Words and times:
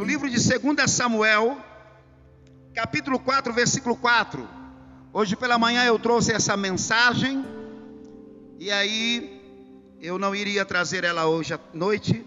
no 0.00 0.06
livro 0.06 0.30
de 0.30 0.36
2 0.38 0.90
Samuel, 0.90 1.58
capítulo 2.72 3.18
4, 3.18 3.52
versículo 3.52 3.94
4. 3.94 4.48
Hoje 5.12 5.36
pela 5.36 5.58
manhã 5.58 5.84
eu 5.84 5.98
trouxe 5.98 6.32
essa 6.32 6.56
mensagem, 6.56 7.44
e 8.58 8.70
aí 8.70 9.42
eu 10.00 10.18
não 10.18 10.34
iria 10.34 10.64
trazer 10.64 11.04
ela 11.04 11.26
hoje 11.26 11.52
à 11.52 11.60
noite, 11.74 12.26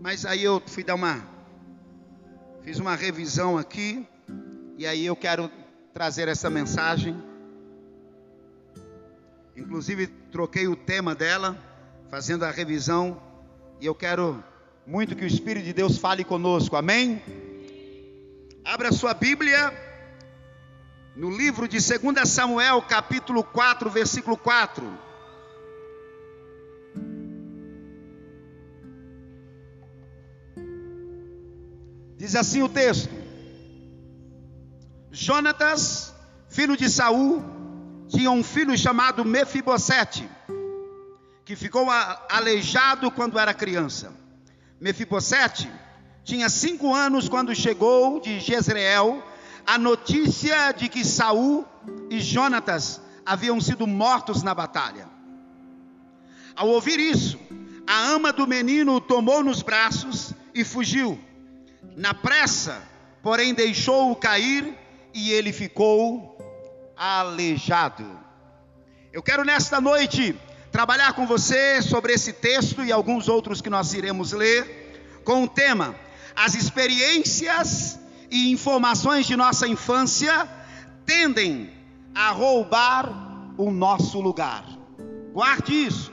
mas 0.00 0.24
aí 0.24 0.42
eu 0.42 0.62
fui 0.66 0.82
dar 0.82 0.94
uma, 0.94 1.22
fiz 2.62 2.78
uma 2.78 2.96
revisão 2.96 3.58
aqui, 3.58 4.08
e 4.78 4.86
aí 4.86 5.04
eu 5.04 5.14
quero 5.14 5.50
trazer 5.92 6.28
essa 6.28 6.48
mensagem. 6.48 7.22
Inclusive 9.54 10.06
troquei 10.06 10.66
o 10.66 10.74
tema 10.74 11.14
dela, 11.14 11.58
fazendo 12.08 12.46
a 12.46 12.50
revisão, 12.50 13.20
e 13.82 13.84
eu 13.84 13.94
quero 13.94 14.42
muito 14.86 15.14
que 15.14 15.24
o 15.24 15.26
Espírito 15.26 15.64
de 15.64 15.72
Deus 15.72 15.98
fale 15.98 16.24
conosco, 16.24 16.76
amém? 16.76 17.22
Abra 18.64 18.90
sua 18.90 19.14
Bíblia 19.14 19.72
no 21.14 21.30
livro 21.30 21.68
de 21.68 21.78
2 21.78 22.28
Samuel, 22.28 22.82
capítulo 22.82 23.44
4, 23.44 23.88
versículo 23.90 24.36
4. 24.36 24.98
Diz 32.16 32.34
assim 32.34 32.62
o 32.62 32.68
texto: 32.68 33.10
Jonatas, 35.10 36.12
filho 36.48 36.76
de 36.76 36.88
Saul, 36.88 37.42
tinha 38.08 38.30
um 38.30 38.42
filho 38.42 38.76
chamado 38.76 39.24
Mefibosete, 39.24 40.28
que 41.44 41.54
ficou 41.54 41.88
aleijado 42.28 43.10
quando 43.10 43.38
era 43.38 43.54
criança. 43.54 44.21
Mefibosete 44.82 45.70
tinha 46.24 46.48
cinco 46.48 46.92
anos 46.92 47.28
quando 47.28 47.54
chegou 47.54 48.18
de 48.18 48.40
Jezreel 48.40 49.22
a 49.64 49.78
notícia 49.78 50.72
de 50.72 50.88
que 50.88 51.04
Saul 51.04 51.64
e 52.10 52.18
Jonatas 52.18 53.00
haviam 53.24 53.60
sido 53.60 53.86
mortos 53.86 54.42
na 54.42 54.52
batalha. 54.52 55.08
Ao 56.56 56.66
ouvir 56.66 56.98
isso, 56.98 57.38
a 57.86 58.08
ama 58.08 58.32
do 58.32 58.44
menino 58.44 58.96
o 58.96 59.00
tomou 59.00 59.44
nos 59.44 59.62
braços 59.62 60.34
e 60.52 60.64
fugiu. 60.64 61.16
Na 61.96 62.12
pressa, 62.12 62.82
porém, 63.22 63.54
deixou-o 63.54 64.16
cair 64.16 64.76
e 65.14 65.30
ele 65.30 65.52
ficou 65.52 66.36
aleijado. 66.96 68.18
Eu 69.12 69.22
quero 69.22 69.44
nesta 69.44 69.80
noite 69.80 70.36
trabalhar 70.72 71.12
com 71.12 71.26
você 71.26 71.82
sobre 71.82 72.14
esse 72.14 72.32
texto 72.32 72.82
e 72.82 72.90
alguns 72.90 73.28
outros 73.28 73.60
que 73.60 73.68
nós 73.68 73.92
iremos 73.92 74.32
ler, 74.32 75.20
com 75.22 75.44
o 75.44 75.48
tema: 75.48 75.94
As 76.34 76.54
experiências 76.54 78.00
e 78.30 78.50
informações 78.50 79.26
de 79.26 79.36
nossa 79.36 79.68
infância 79.68 80.48
tendem 81.04 81.70
a 82.14 82.30
roubar 82.30 83.54
o 83.58 83.70
nosso 83.70 84.18
lugar. 84.18 84.64
Guarde 85.32 85.74
isso. 85.74 86.10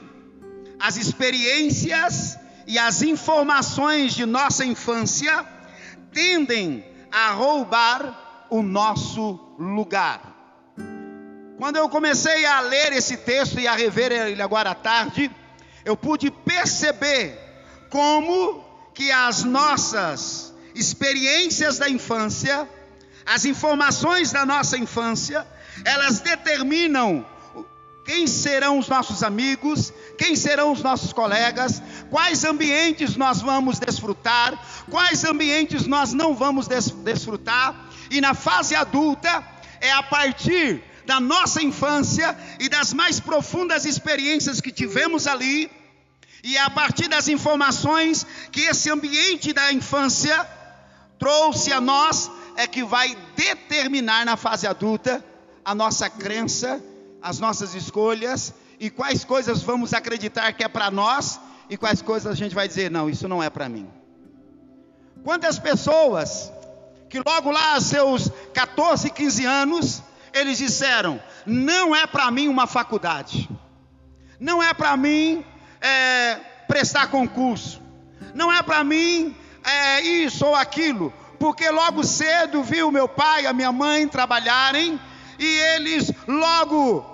As 0.78 0.96
experiências 0.96 2.38
e 2.66 2.78
as 2.78 3.02
informações 3.02 4.14
de 4.14 4.26
nossa 4.26 4.64
infância 4.64 5.44
tendem 6.12 6.84
a 7.10 7.30
roubar 7.32 8.46
o 8.50 8.62
nosso 8.62 9.40
lugar. 9.58 10.29
Quando 11.60 11.76
eu 11.76 11.90
comecei 11.90 12.46
a 12.46 12.62
ler 12.62 12.94
esse 12.94 13.18
texto 13.18 13.60
e 13.60 13.68
a 13.68 13.74
rever 13.74 14.10
ele 14.10 14.40
agora 14.40 14.70
à 14.70 14.74
tarde, 14.74 15.30
eu 15.84 15.94
pude 15.94 16.30
perceber 16.30 17.38
como 17.90 18.64
que 18.94 19.12
as 19.12 19.44
nossas 19.44 20.54
experiências 20.74 21.76
da 21.76 21.86
infância, 21.86 22.66
as 23.26 23.44
informações 23.44 24.32
da 24.32 24.46
nossa 24.46 24.78
infância, 24.78 25.46
elas 25.84 26.20
determinam 26.20 27.26
quem 28.06 28.26
serão 28.26 28.78
os 28.78 28.88
nossos 28.88 29.22
amigos, 29.22 29.92
quem 30.16 30.36
serão 30.36 30.72
os 30.72 30.82
nossos 30.82 31.12
colegas, 31.12 31.82
quais 32.08 32.42
ambientes 32.42 33.16
nós 33.16 33.42
vamos 33.42 33.78
desfrutar, 33.78 34.58
quais 34.88 35.24
ambientes 35.24 35.86
nós 35.86 36.14
não 36.14 36.34
vamos 36.34 36.66
des 36.66 36.90
desfrutar, 36.90 37.90
e 38.10 38.18
na 38.18 38.32
fase 38.32 38.74
adulta 38.74 39.46
é 39.78 39.92
a 39.92 40.02
partir 40.02 40.88
da 41.10 41.18
nossa 41.18 41.60
infância 41.60 42.38
e 42.60 42.68
das 42.68 42.94
mais 42.94 43.18
profundas 43.18 43.84
experiências 43.84 44.60
que 44.60 44.70
tivemos 44.70 45.26
ali, 45.26 45.68
e 46.44 46.56
é 46.56 46.60
a 46.60 46.70
partir 46.70 47.08
das 47.08 47.26
informações 47.26 48.24
que 48.52 48.60
esse 48.60 48.88
ambiente 48.88 49.52
da 49.52 49.72
infância 49.72 50.48
trouxe 51.18 51.72
a 51.72 51.80
nós, 51.80 52.30
é 52.54 52.64
que 52.64 52.84
vai 52.84 53.16
determinar 53.34 54.24
na 54.24 54.36
fase 54.36 54.68
adulta 54.68 55.24
a 55.64 55.74
nossa 55.74 56.08
crença, 56.08 56.80
as 57.20 57.40
nossas 57.40 57.74
escolhas 57.74 58.54
e 58.78 58.88
quais 58.88 59.24
coisas 59.24 59.62
vamos 59.62 59.92
acreditar 59.92 60.52
que 60.52 60.62
é 60.62 60.68
para 60.68 60.92
nós 60.92 61.40
e 61.68 61.76
quais 61.76 62.00
coisas 62.00 62.30
a 62.30 62.36
gente 62.36 62.54
vai 62.54 62.68
dizer, 62.68 62.88
não, 62.88 63.10
isso 63.10 63.26
não 63.26 63.42
é 63.42 63.50
para 63.50 63.68
mim. 63.68 63.90
Quantas 65.24 65.58
pessoas 65.58 66.52
que 67.08 67.18
logo 67.18 67.50
lá 67.50 67.74
aos 67.74 67.86
seus 67.86 68.30
14, 68.54 69.10
15 69.10 69.44
anos, 69.44 70.02
eles 70.32 70.58
disseram: 70.58 71.20
não 71.46 71.94
é 71.94 72.06
para 72.06 72.30
mim 72.30 72.48
uma 72.48 72.66
faculdade, 72.66 73.48
não 74.38 74.62
é 74.62 74.72
para 74.72 74.96
mim 74.96 75.44
é, 75.80 76.36
prestar 76.66 77.08
concurso, 77.08 77.80
não 78.34 78.52
é 78.52 78.62
para 78.62 78.82
mim 78.84 79.34
é, 79.64 80.00
isso 80.00 80.46
ou 80.46 80.54
aquilo, 80.54 81.12
porque 81.38 81.68
logo 81.70 82.04
cedo 82.04 82.62
viu 82.62 82.90
meu 82.90 83.08
pai, 83.08 83.46
a 83.46 83.52
minha 83.52 83.72
mãe 83.72 84.06
trabalharem 84.06 85.00
e 85.38 85.58
eles 85.74 86.12
logo 86.28 87.06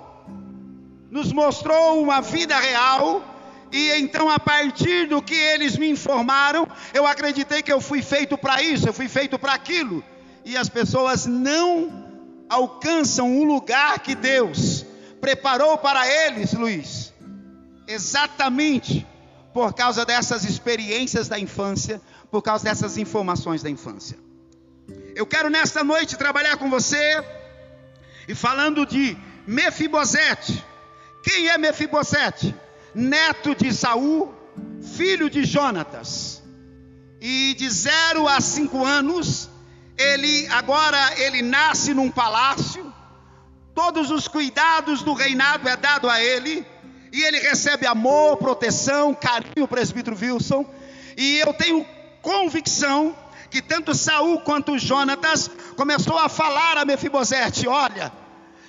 nos 1.09 1.31
mostrou 1.31 2.01
uma 2.01 2.21
vida 2.21 2.59
real. 2.59 3.23
E 3.71 3.91
então, 3.99 4.29
a 4.29 4.39
partir 4.39 5.07
do 5.07 5.21
que 5.21 5.33
eles 5.33 5.77
me 5.77 5.89
informaram, 5.89 6.67
eu 6.93 7.05
acreditei 7.05 7.61
que 7.61 7.71
eu 7.71 7.81
fui 7.81 8.01
feito 8.01 8.37
para 8.37 8.61
isso, 8.61 8.87
eu 8.87 8.93
fui 8.93 9.07
feito 9.09 9.37
para 9.37 9.53
aquilo. 9.53 10.03
E 10.45 10.55
as 10.55 10.69
pessoas 10.69 11.25
não 11.25 11.96
alcançam 12.49 13.29
um 13.29 13.43
lugar 13.43 13.99
que 13.99 14.15
Deus 14.15 14.85
preparou 15.19 15.77
para 15.77 16.07
eles, 16.07 16.53
Luiz, 16.53 17.13
exatamente 17.87 19.05
por 19.53 19.73
causa 19.73 20.05
dessas 20.05 20.43
experiências 20.43 21.27
da 21.27 21.39
infância, 21.39 22.01
por 22.29 22.41
causa 22.41 22.65
dessas 22.65 22.97
informações 22.97 23.63
da 23.63 23.69
infância. 23.69 24.17
Eu 25.15 25.25
quero 25.25 25.49
nesta 25.49 25.83
noite 25.83 26.15
trabalhar 26.15 26.57
com 26.57 26.69
você 26.69 27.23
e 28.27 28.35
falando 28.35 28.85
de 28.85 29.17
Mefibosete. 29.47 30.63
Quem 31.23 31.49
é 31.49 31.57
Mefibosete? 31.57 32.55
Neto 32.93 33.55
de 33.55 33.73
Saul, 33.73 34.33
filho 34.95 35.29
de 35.29 35.43
Jonatas. 35.43 36.43
E 37.19 37.55
de 37.57 37.67
0 37.69 38.27
a 38.27 38.39
5 38.39 38.85
anos, 38.85 39.49
ele 39.97 40.47
agora 40.47 41.19
ele 41.19 41.41
nasce 41.41 41.93
num 41.93 42.11
palácio, 42.11 42.93
todos 43.73 44.11
os 44.11 44.27
cuidados 44.27 45.01
do 45.01 45.13
reinado 45.13 45.67
é 45.67 45.75
dado 45.75 46.09
a 46.09 46.21
ele, 46.21 46.65
e 47.11 47.23
ele 47.23 47.39
recebe 47.39 47.87
amor, 47.87 48.37
proteção, 48.37 49.13
carinho, 49.13 49.67
presbítero 49.67 50.17
Wilson, 50.19 50.65
e 51.15 51.39
eu 51.39 51.53
tenho 51.53 51.85
convicção 52.21 53.15
que 53.49 53.61
tanto 53.61 53.95
Saul 53.95 54.41
quanto 54.41 54.77
Jonatas 54.77 55.49
começou 55.75 56.17
a 56.17 56.29
falar 56.29 56.77
a 56.77 56.85
Mefibosete, 56.85 57.67
olha, 57.67 58.11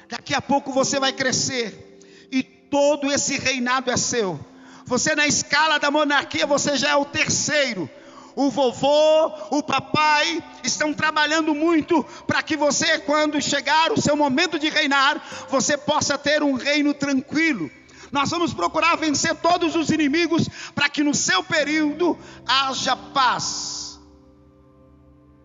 daqui 0.08 0.34
a 0.34 0.40
pouco 0.40 0.72
você 0.72 0.98
vai 0.98 1.12
crescer 1.12 1.98
e 2.30 2.42
todo 2.42 3.12
esse 3.12 3.38
reinado 3.38 3.90
é 3.90 3.96
seu. 3.96 4.38
Você 4.86 5.14
na 5.14 5.26
escala 5.26 5.78
da 5.78 5.90
monarquia, 5.90 6.46
você 6.46 6.76
já 6.76 6.90
é 6.90 6.96
o 6.96 7.04
terceiro 7.04 7.90
o 8.38 8.50
vovô, 8.50 9.32
o 9.50 9.60
papai 9.64 10.40
estão 10.62 10.94
trabalhando 10.94 11.52
muito 11.56 12.04
para 12.24 12.40
que 12.40 12.56
você, 12.56 13.00
quando 13.00 13.42
chegar 13.42 13.90
o 13.90 14.00
seu 14.00 14.16
momento 14.16 14.60
de 14.60 14.68
reinar, 14.68 15.20
você 15.48 15.76
possa 15.76 16.16
ter 16.16 16.40
um 16.40 16.54
reino 16.54 16.94
tranquilo. 16.94 17.68
Nós 18.12 18.30
vamos 18.30 18.54
procurar 18.54 18.96
vencer 18.96 19.34
todos 19.34 19.74
os 19.74 19.90
inimigos 19.90 20.48
para 20.72 20.88
que 20.88 21.02
no 21.02 21.14
seu 21.14 21.42
período 21.42 22.16
haja 22.46 22.94
paz. 22.94 23.98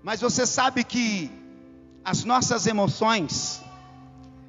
Mas 0.04 0.22
você 0.22 0.46
sabe 0.46 0.84
que 0.84 1.32
as 2.06 2.24
nossas 2.24 2.68
emoções, 2.68 3.60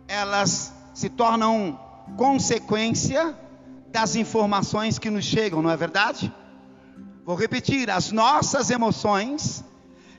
elas 0.06 0.70
se 0.92 1.08
tornam 1.08 1.80
consequência 2.18 3.34
das 3.88 4.16
informações 4.16 4.98
que 4.98 5.08
nos 5.08 5.24
chegam, 5.24 5.62
não 5.62 5.70
é 5.70 5.76
verdade? 5.78 6.30
Vou 7.24 7.36
repetir, 7.36 7.90
as 7.90 8.12
nossas 8.12 8.70
emoções, 8.70 9.64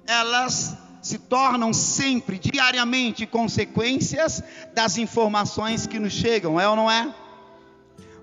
elas 0.07 0.75
se 1.03 1.19
tornam 1.19 1.71
sempre, 1.71 2.39
diariamente, 2.39 3.27
consequências 3.27 4.41
das 4.73 4.97
informações 4.97 5.85
que 5.85 5.99
nos 5.99 6.13
chegam, 6.13 6.59
é 6.59 6.67
ou 6.67 6.75
não 6.75 6.89
é? 6.89 7.13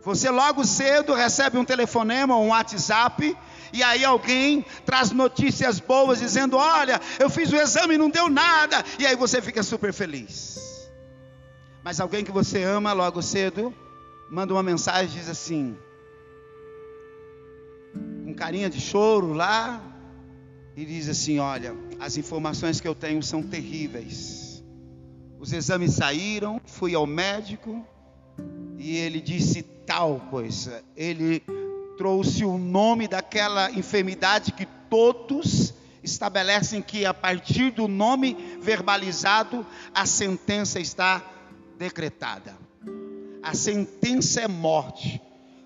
Você 0.03 0.29
logo 0.31 0.65
cedo 0.65 1.15
recebe 1.15 1.57
um 1.59 1.65
telefonema 1.65 2.35
ou 2.35 2.45
um 2.45 2.49
WhatsApp 2.49 3.37
E 3.73 3.85
aí 3.85 4.05
alguém 4.05 4.67
traz 4.85 5.13
notícias 5.13 5.79
boas 5.79 6.19
dizendo: 6.19 6.57
Olha, 6.57 7.01
eu 7.21 7.31
fiz 7.31 7.53
o 7.53 7.57
exame 7.57 7.95
e 7.95 7.99
não 7.99 8.11
deu 8.11 8.29
nada. 8.29 8.85
E 8.99 9.07
aí 9.07 9.15
você 9.15 9.41
fica 9.41 9.63
super 9.63 9.93
feliz. 9.93 10.59
Mas 11.85 12.01
alguém 12.01 12.25
que 12.25 12.33
você 12.33 12.65
ama 12.65 12.93
logo 12.93 13.23
cedo 13.23 13.73
manda 14.29 14.53
uma 14.53 14.63
mensagem 14.63 15.15
e 15.15 15.21
diz 15.21 15.29
assim: 15.29 15.79
com 18.25 18.35
carinha 18.35 18.71
de 18.71 18.81
choro 18.81 19.33
lá, 19.33 19.81
e 20.77 20.85
diz 20.85 21.09
assim: 21.09 21.39
Olha, 21.39 21.75
as 22.01 22.17
informações 22.17 22.81
que 22.81 22.89
eu 22.89 22.95
tenho 22.95 23.23
são 23.23 23.43
terríveis. 23.43 24.63
Os 25.39 25.53
exames 25.53 25.95
saíram, 25.95 26.61
fui 26.65 26.95
ao 26.95 27.07
médico 27.07 27.85
e 28.79 28.97
ele 28.97 29.21
disse 29.21 29.63
tal 29.63 30.21
coisa. 30.31 30.83
Ele 30.97 31.43
trouxe 31.99 32.45
o 32.45 32.57
nome 32.57 33.09
daquela 33.09 33.71
enfermidade 33.73 34.53
que 34.53 34.67
todos 34.89 35.75
estabelecem 36.03 36.83
que 36.83 37.05
a 37.05 37.15
partir 37.15 37.71
do 37.71 37.87
nome 37.87 38.37
verbalizado 38.61 39.67
a 39.95 40.07
sentença 40.07 40.81
está 40.81 41.23
decretada. 41.79 42.57
A 43.43 43.55
sentença 43.55 44.41
é 44.41 44.49
morte. 44.49 45.21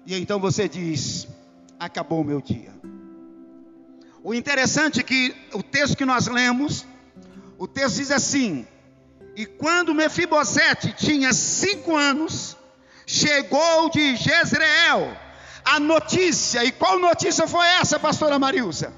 E 0.06 0.14
então 0.14 0.40
você 0.40 0.68
diz: 0.68 1.28
acabou 1.78 2.20
o 2.20 2.24
meu 2.24 2.40
dia. 2.40 2.74
O 4.22 4.34
interessante 4.34 5.00
é 5.00 5.02
que 5.02 5.34
o 5.52 5.62
texto 5.62 5.96
que 5.96 6.04
nós 6.04 6.26
lemos, 6.26 6.84
o 7.58 7.68
texto 7.68 7.96
diz 7.96 8.10
assim: 8.10 8.66
E 9.36 9.46
quando 9.46 9.94
Mefibosete 9.94 10.92
tinha 10.92 11.32
cinco 11.32 11.96
anos, 11.96 12.56
chegou 13.06 13.88
de 13.90 14.16
Jezreel 14.16 15.16
a 15.64 15.80
notícia, 15.80 16.64
e 16.64 16.70
qual 16.70 16.98
notícia 16.98 17.46
foi 17.48 17.66
essa, 17.66 17.98
pastora 17.98 18.38
Marilsa? 18.38 18.92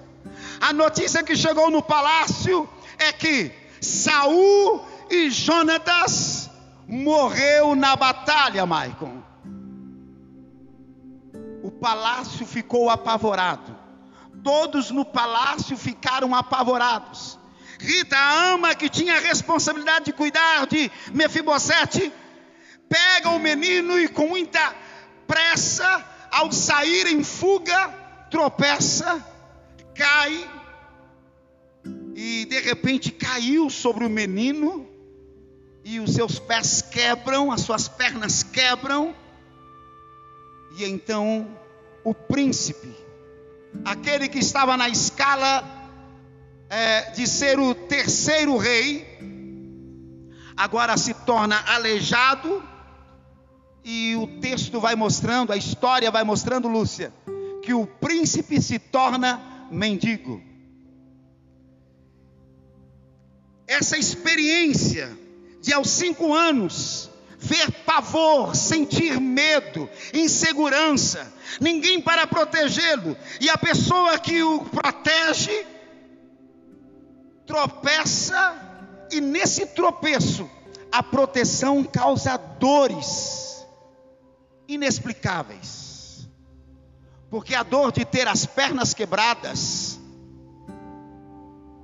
A 0.61 0.73
notícia 0.73 1.23
que 1.23 1.35
chegou 1.35 1.71
no 1.71 1.83
palácio 1.83 2.69
é 2.99 3.11
que 3.11 3.51
Saul 3.81 4.85
e 5.11 5.31
Jonatas 5.31 6.51
morreu 6.87 7.75
na 7.75 7.97
batalha, 7.97 8.67
Maicon. 8.67 9.28
Palácio 11.81 12.47
ficou 12.47 12.91
apavorado. 12.91 13.77
Todos 14.43 14.91
no 14.91 15.05
palácio 15.05 15.77
ficaram 15.77 16.35
apavorados. 16.35 17.39
Rita, 17.79 18.17
a 18.17 18.53
ama 18.53 18.75
que 18.75 18.89
tinha 18.89 19.17
a 19.17 19.21
responsabilidade 19.21 20.07
de 20.07 20.13
cuidar 20.13 20.67
de 20.67 20.91
Mefibosete, 21.13 22.13
pega 22.89 23.31
o 23.31 23.39
menino 23.39 23.99
e 23.99 24.09
com 24.09 24.29
muita 24.29 24.75
pressa, 25.27 26.05
ao 26.31 26.51
sair 26.51 27.07
em 27.07 27.23
fuga, 27.23 27.89
tropeça, 28.31 29.25
cai 29.95 30.51
e 32.21 32.45
de 32.47 32.59
repente 32.61 33.13
caiu 33.13 33.71
sobre 33.71 34.05
o 34.05 34.11
menino 34.11 34.89
e 35.85 36.01
os 36.01 36.15
seus 36.15 36.39
pés 36.41 36.83
quebram, 36.83 37.53
as 37.53 37.61
suas 37.61 37.87
pernas 37.87 38.43
quebram, 38.43 39.15
e 40.77 40.85
então 40.85 41.49
o 42.05 42.15
príncipe, 42.15 42.95
aquele 43.85 44.29
que 44.29 44.39
estava 44.39 44.77
na 44.77 44.89
escala 44.89 45.65
é, 46.71 47.11
de 47.11 47.27
ser 47.27 47.59
o 47.59 47.75
terceiro 47.75 48.57
rei, 48.57 49.07
agora 50.57 50.97
se 50.97 51.15
torna 51.15 51.57
aleijado, 51.67 52.63
e 53.85 54.17
o 54.17 54.27
texto 54.41 54.81
vai 54.81 54.95
mostrando, 54.95 55.53
a 55.53 55.57
história 55.57 56.11
vai 56.11 56.23
mostrando, 56.25 56.69
Lúcia, 56.69 57.13
que 57.63 57.73
o 57.73 57.87
príncipe 57.87 58.61
se 58.61 58.79
torna 58.79 59.41
mendigo. 59.71 60.43
Essa 63.67 63.97
experiência 63.97 65.17
de 65.61 65.73
aos 65.73 65.91
cinco 65.91 66.35
anos 66.35 67.08
ver 67.39 67.71
pavor, 67.87 68.55
sentir 68.57 69.21
medo, 69.21 69.89
insegurança, 70.13 71.33
ninguém 71.61 72.01
para 72.01 72.27
protegê-lo, 72.27 73.17
e 73.41 73.49
a 73.49 73.57
pessoa 73.57 74.19
que 74.19 74.43
o 74.43 74.65
protege 74.65 75.67
tropeça, 77.47 78.57
e 79.11 79.21
nesse 79.21 79.67
tropeço, 79.67 80.51
a 80.91 81.03
proteção 81.03 81.85
causa 81.85 82.37
dores 82.37 83.67
inexplicáveis, 84.67 86.29
porque 87.31 87.55
a 87.55 87.63
dor 87.63 87.93
de 87.93 88.05
ter 88.05 88.27
as 88.27 88.45
pernas 88.45 88.93
quebradas, 88.93 89.99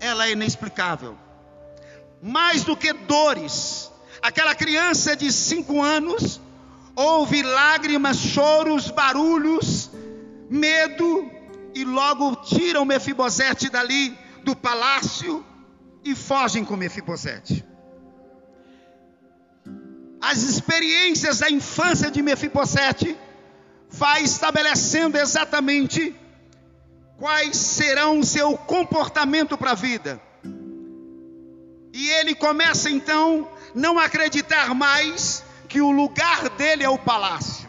ela 0.00 0.26
é 0.26 0.32
inexplicável, 0.32 1.16
mais 2.20 2.64
do 2.64 2.76
que 2.76 2.92
dores, 2.92 3.83
aquela 4.24 4.54
criança 4.54 5.14
de 5.14 5.30
cinco 5.30 5.82
anos 5.82 6.40
ouve 6.96 7.42
lágrimas, 7.42 8.16
choros, 8.16 8.90
barulhos, 8.90 9.90
medo, 10.48 11.30
e 11.74 11.84
logo 11.84 12.34
tiram 12.36 12.86
Mefibosete 12.86 13.68
dali 13.68 14.16
do 14.42 14.56
palácio 14.56 15.44
e 16.02 16.14
fogem 16.14 16.64
com 16.64 16.74
Mefibosete. 16.74 17.62
As 20.22 20.38
experiências 20.38 21.40
da 21.40 21.50
infância 21.50 22.10
de 22.10 22.22
Mefibosete 22.22 23.14
vai 23.90 24.22
estabelecendo 24.22 25.18
exatamente 25.18 26.16
quais 27.18 27.58
serão 27.58 28.22
seu 28.22 28.56
comportamento 28.56 29.58
para 29.58 29.72
a 29.72 29.74
vida. 29.74 30.18
E 31.92 32.08
ele 32.08 32.34
começa 32.34 32.88
então 32.88 33.48
não 33.74 33.98
acreditar 33.98 34.74
mais 34.74 35.42
que 35.68 35.80
o 35.80 35.90
lugar 35.90 36.48
dele 36.50 36.84
é 36.84 36.88
o 36.88 36.98
palácio. 36.98 37.68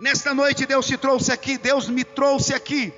Nesta 0.00 0.34
noite 0.34 0.66
Deus 0.66 0.86
te 0.86 0.96
trouxe 0.96 1.32
aqui, 1.32 1.56
Deus 1.56 1.88
me 1.88 2.04
trouxe 2.04 2.54
aqui, 2.54 2.92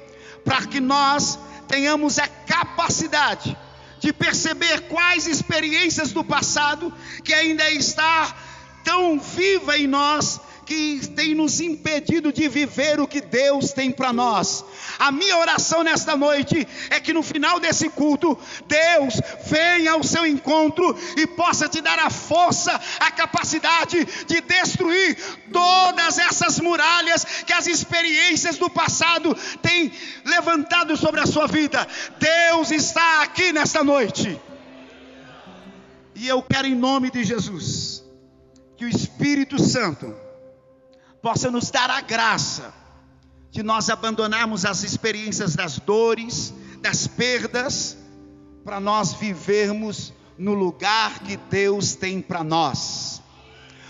para 0.45 0.67
que 0.67 0.81
nós 0.81 1.39
tenhamos 1.69 2.19
a 2.19 2.27
capacidade 2.27 3.57
de 4.01 4.13
perceber 4.13 4.89
quais 4.89 5.27
experiências 5.27 6.13
do 6.13 6.25
passado 6.25 6.93
que 7.23 7.35
ainda 7.35 7.71
está 7.71 8.35
tão 8.83 9.21
viva 9.21 9.77
em 9.79 9.87
nós 9.87 10.41
que 10.65 11.01
tem 11.15 11.35
nos 11.35 11.61
impedido 11.61 12.33
de 12.33 12.49
viver 12.49 13.01
o 13.01 13.07
que 13.07 13.21
Deus 13.21 13.73
tem 13.73 13.91
para 13.91 14.13
nós. 14.13 14.65
A 15.01 15.11
minha 15.11 15.39
oração 15.39 15.83
nesta 15.83 16.15
noite 16.15 16.69
é 16.91 17.01
que 17.01 17.15
no 17.15 17.23
final 17.23 17.59
desse 17.59 17.89
culto, 17.89 18.39
Deus 18.67 19.19
venha 19.47 19.93
ao 19.93 20.03
seu 20.03 20.27
encontro 20.27 20.95
e 21.17 21.27
possa 21.27 21.67
te 21.71 21.81
dar 21.81 21.99
a 21.99 22.11
força, 22.11 22.79
a 23.01 23.11
capacidade 23.11 24.05
de 24.27 24.43
destruir 24.43 25.17
todas 25.51 26.19
essas 26.19 26.61
muralhas 26.61 27.25
que 27.47 27.53
as 27.55 27.67
experiências 27.67 28.59
do 28.59 28.69
passado 28.69 29.35
têm 29.63 29.91
levantado 30.23 30.95
sobre 30.99 31.23
a 31.23 31.27
sua 31.27 31.47
vida. 31.47 31.89
Deus 32.19 32.71
está 32.71 33.23
aqui 33.23 33.55
nesta 33.55 33.83
noite. 33.83 34.39
E 36.15 36.29
eu 36.29 36.43
quero, 36.43 36.67
em 36.67 36.75
nome 36.75 37.11
de 37.11 37.25
Jesus, 37.25 38.05
que 38.77 38.85
o 38.85 38.89
Espírito 38.89 39.59
Santo 39.59 40.15
possa 41.23 41.51
nos 41.51 41.71
dar 41.71 41.89
a 41.89 42.03
graça 42.03 42.80
de 43.51 43.63
nós 43.63 43.91
abandonarmos 43.91 44.65
as 44.65 44.85
experiências 44.85 45.57
das 45.57 45.79
dores, 45.79 46.55
das 46.81 47.07
perdas, 47.07 47.97
para 48.65 48.79
nós 48.79 49.13
vivermos 49.13 50.13
no 50.39 50.55
lugar 50.55 51.19
que 51.21 51.37
Deus 51.37 51.95
tem 51.95 52.23
para 52.23 52.45
nós. 52.45 53.21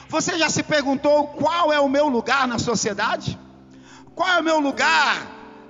Você 0.09 0.39
já 0.39 0.49
se 0.49 0.63
perguntou 0.63 1.29
qual 1.29 1.73
é 1.73 1.79
o 1.79 1.89
meu 1.89 2.09
lugar 2.09 2.49
na 2.49 2.59
sociedade? 2.59 3.39
Qual 4.15 4.29
é 4.29 4.41
o 4.41 4.43
meu 4.43 4.59
lugar 4.59 5.27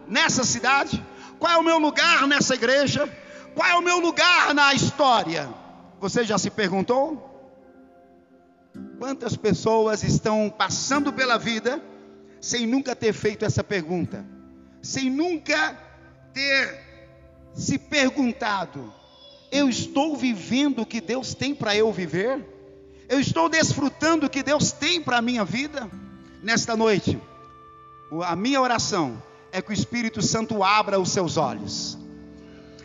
nessa 0.07 0.45
cidade? 0.45 1.05
Qual 1.39 1.53
é 1.53 1.57
o 1.59 1.63
meu 1.63 1.79
lugar 1.79 2.27
nessa 2.27 2.55
igreja? 2.55 3.09
Qual 3.55 3.69
é 3.69 3.75
o 3.75 3.83
meu 3.83 3.99
lugar 3.99 4.55
na 4.55 4.73
história? 4.73 5.53
Você 6.01 6.25
já 6.25 6.39
se 6.39 6.49
perguntou? 6.49 7.27
Quantas 8.99 9.37
pessoas 9.37 10.03
estão 10.03 10.49
passando 10.49 11.13
pela 11.13 11.37
vida 11.37 11.83
sem 12.41 12.67
nunca 12.67 12.97
ter 12.97 13.13
feito 13.13 13.45
essa 13.45 13.63
pergunta, 13.63 14.25
sem 14.83 15.11
nunca 15.11 15.77
ter 16.33 16.79
se 17.55 17.79
perguntado: 17.79 18.93
eu 19.51 19.69
estou 19.69 20.17
vivendo 20.17 20.83
o 20.83 20.87
que 20.87 21.01
Deus 21.01 21.35
tem 21.35 21.55
para 21.55 21.77
eu 21.77 21.93
viver? 21.93 22.45
Eu 23.09 23.19
estou 23.19 23.49
desfrutando 23.49 24.27
o 24.27 24.31
que 24.31 24.43
Deus 24.43 24.71
tem 24.71 25.03
para 25.03 25.19
a 25.19 25.23
minha 25.23 25.45
vida? 25.45 25.91
Nesta 26.43 26.77
noite, 26.77 27.21
a 28.25 28.37
minha 28.37 28.61
oração 28.61 29.21
é 29.53 29.61
que 29.61 29.71
o 29.71 29.75
Espírito 29.75 30.23
Santo 30.23 30.63
abra 30.63 30.99
os 30.99 31.11
seus 31.11 31.37
olhos. 31.37 31.99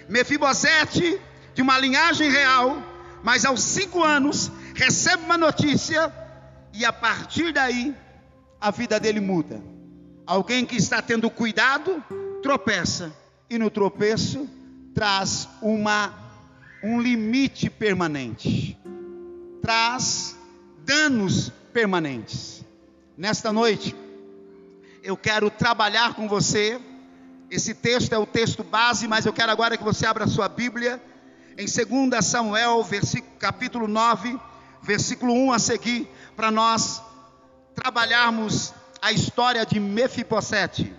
Mefibosete, 0.09 1.21
de 1.53 1.61
uma 1.61 1.77
linhagem 1.77 2.29
real, 2.29 2.77
mas 3.23 3.45
aos 3.45 3.61
cinco 3.61 4.03
anos, 4.03 4.51
recebe 4.73 5.23
uma 5.23 5.37
notícia, 5.37 6.11
e 6.73 6.83
a 6.83 6.91
partir 6.91 7.53
daí 7.53 7.95
a 8.65 8.71
vida 8.71 8.99
dele 8.99 9.19
muda. 9.19 9.61
Alguém 10.25 10.65
que 10.65 10.75
está 10.75 10.99
tendo 10.99 11.29
cuidado 11.29 12.03
tropeça 12.41 13.15
e 13.47 13.59
no 13.59 13.69
tropeço 13.69 14.49
traz 14.91 15.47
uma 15.61 16.11
um 16.83 16.99
limite 16.99 17.69
permanente. 17.69 18.75
Traz 19.61 20.35
danos 20.83 21.51
permanentes. 21.71 22.65
Nesta 23.15 23.53
noite 23.53 23.95
eu 25.03 25.15
quero 25.15 25.51
trabalhar 25.51 26.15
com 26.15 26.27
você. 26.27 26.81
Esse 27.51 27.75
texto 27.75 28.13
é 28.13 28.17
o 28.17 28.25
texto 28.25 28.63
base, 28.63 29.07
mas 29.07 29.27
eu 29.27 29.33
quero 29.33 29.51
agora 29.51 29.77
que 29.77 29.83
você 29.83 30.07
abra 30.07 30.23
a 30.23 30.27
sua 30.27 30.49
Bíblia 30.49 30.99
em 31.55 31.67
2 31.67 32.25
Samuel, 32.25 32.83
capítulo 33.37 33.87
9, 33.87 34.39
versículo 34.81 35.33
1 35.33 35.53
a 35.53 35.59
seguir, 35.59 36.09
para 36.35 36.49
nós 36.49 36.99
trabalharmos 37.75 38.73
a 39.01 39.11
história 39.11 39.65
de 39.65 39.79
Mefibosete. 39.79 40.95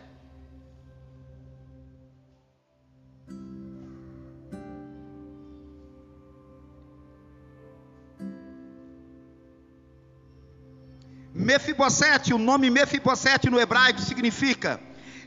Mefibosete, 11.35 12.33
o 12.33 12.39
nome 12.39 12.71
Mefibosete 12.71 13.51
no 13.51 13.61
hebraico 13.61 14.01
significa 14.01 14.81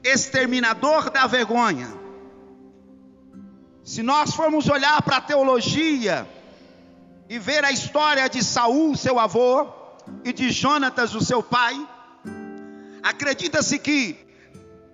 exterminador 0.04 1.10
da 1.10 1.28
vergonha. 1.28 1.88
Se 3.84 4.04
nós 4.04 4.34
formos 4.34 4.68
olhar 4.70 5.02
para 5.02 5.18
a 5.18 5.22
teologia 5.22 6.28
e 7.28 7.40
ver 7.40 7.64
a 7.64 7.72
história 7.72 8.28
de 8.30 8.44
Saul, 8.44 8.96
seu 8.96 9.20
avô, 9.20 9.79
e 10.24 10.34
de 10.34 10.52
Jonatas, 10.52 11.16
o 11.16 11.24
seu 11.24 11.42
pai, 11.42 11.76
acredita-se 13.02 13.80
que 13.80 14.18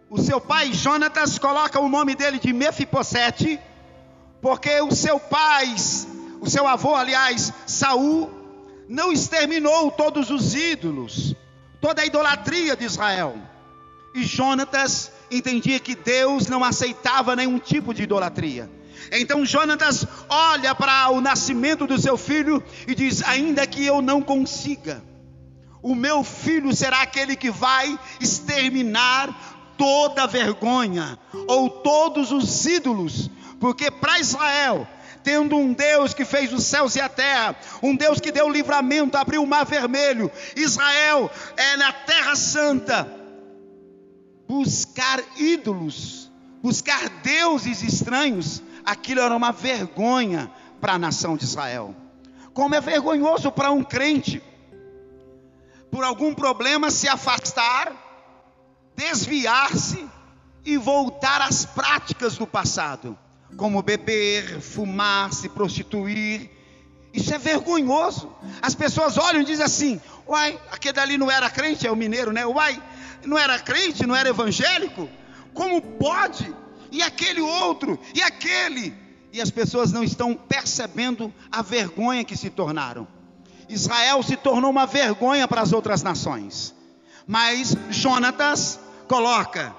o 0.10 0.22
seu 0.22 0.40
pai 0.40 0.72
Jonatas 0.72 1.40
coloca 1.40 1.80
o 1.80 1.90
nome 1.90 2.16
dele 2.16 2.40
de 2.40 2.54
Mefibosete, 2.54 3.60
porque 4.42 4.80
o 4.82 4.92
seu 4.92 5.20
pai, 5.20 5.76
o 6.40 6.50
seu 6.50 6.68
avô, 6.68 6.96
aliás, 6.96 7.52
Saul, 7.66 8.30
não 8.88 9.12
exterminou 9.12 9.92
todos 9.92 10.30
os 10.30 10.54
ídolos, 10.54 11.36
toda 11.82 12.02
a 12.02 12.06
idolatria 12.06 12.76
de 12.76 12.86
Israel. 12.86 13.36
E 14.14 14.24
Jonatas 14.24 15.12
entendia 15.30 15.80
que 15.80 15.96
Deus 15.96 16.48
não 16.48 16.64
aceitava 16.64 17.36
nenhum 17.36 17.60
tipo 17.60 17.94
de 17.94 18.04
idolatria. 18.04 18.70
Então 19.12 19.46
Jonatas 19.46 20.06
olha 20.28 20.74
para 20.74 21.10
o 21.10 21.22
nascimento 21.22 21.86
do 21.86 22.00
seu 22.00 22.18
filho 22.18 22.64
e 22.88 22.96
diz: 22.96 23.24
Ainda 23.24 23.66
que 23.68 23.86
eu 23.86 24.02
não 24.02 24.22
consiga, 24.22 25.04
o 25.82 25.94
meu 25.94 26.24
filho 26.24 26.76
será 26.76 27.02
aquele 27.02 27.36
que 27.36 27.52
vai 27.52 28.00
exterminar 28.20 29.74
toda 29.78 30.28
vergonha 30.28 31.20
ou 31.48 31.70
todos 31.70 32.32
os 32.32 32.66
ídolos, 32.66 33.30
porque 33.60 33.92
para 33.92 34.20
Israel 34.20 34.88
tendo 35.26 35.58
um 35.58 35.74
Deus 35.74 36.14
que 36.14 36.24
fez 36.24 36.54
os 36.54 36.64
céus 36.66 36.96
e 36.96 37.02
a 37.02 37.10
terra, 37.10 37.56
um 37.82 37.96
Deus 37.96 38.20
que 38.20 38.32
deu 38.32 38.48
livramento, 38.48 39.18
abriu 39.18 39.42
o 39.42 39.48
mar 39.48 39.66
vermelho. 39.66 40.32
Israel 40.56 41.32
é 41.58 41.76
na 41.78 41.92
terra 41.92 42.36
santa. 42.36 43.12
Buscar 44.48 45.20
ídolos, 45.36 46.32
buscar 46.62 47.10
deuses 47.24 47.82
estranhos, 47.82 48.62
aquilo 48.86 49.22
era 49.22 49.36
uma 49.36 49.52
vergonha 49.52 50.52
para 50.80 50.94
a 50.94 51.00
nação 51.00 51.36
de 51.36 51.44
Israel. 51.44 51.96
Como 52.54 52.76
é 52.76 52.82
vergonhoso 52.82 53.52
para 53.52 53.72
um 53.72 53.84
crente, 53.84 54.42
por 55.92 56.04
algum 56.04 56.34
problema 56.34 56.92
se 56.92 57.08
afastar, 57.08 57.94
desviar-se 58.96 60.08
e 60.64 60.78
voltar 60.78 61.42
às 61.42 61.66
práticas 61.66 62.38
do 62.38 62.48
passado 62.48 63.18
como 63.56 63.82
beber, 63.82 64.60
fumar, 64.60 65.34
se 65.34 65.50
prostituir. 65.50 66.50
Isso 67.14 67.34
é 67.34 67.38
vergonhoso. 67.38 68.30
As 68.62 68.76
pessoas 68.76 69.18
olham 69.18 69.42
e 69.42 69.46
dizem 69.46 69.66
assim: 69.66 70.02
Uai, 70.28 70.60
aquele 70.72 70.94
dali 70.94 71.18
não 71.18 71.32
era 71.32 71.50
crente, 71.50 71.88
é 71.88 71.92
o 71.92 71.96
mineiro, 71.96 72.32
né? 72.32 72.46
Uai, 72.46 72.82
não 73.26 73.38
era 73.38 73.58
crente, 73.60 74.06
não 74.06 74.16
era 74.16 74.30
evangélico? 74.30 75.10
Como 75.54 75.82
pode? 75.82 76.54
E 76.92 77.02
aquele 77.02 77.42
outro, 77.42 78.00
e 78.14 78.22
aquele. 78.22 78.94
E 79.32 79.42
as 79.42 79.52
pessoas 79.52 79.92
não 79.92 80.04
estão 80.04 80.34
percebendo 80.34 81.34
a 81.52 81.62
vergonha 81.62 82.24
que 82.24 82.38
se 82.38 82.50
tornaram. 82.50 83.08
Israel 83.68 84.22
se 84.24 84.38
tornou 84.38 84.72
uma 84.72 84.86
vergonha 84.86 85.48
para 85.48 85.62
as 85.62 85.74
outras 85.74 86.04
nações. 86.04 86.74
Mas 87.28 87.76
Jonatas 87.90 88.80
coloca: 89.08 89.76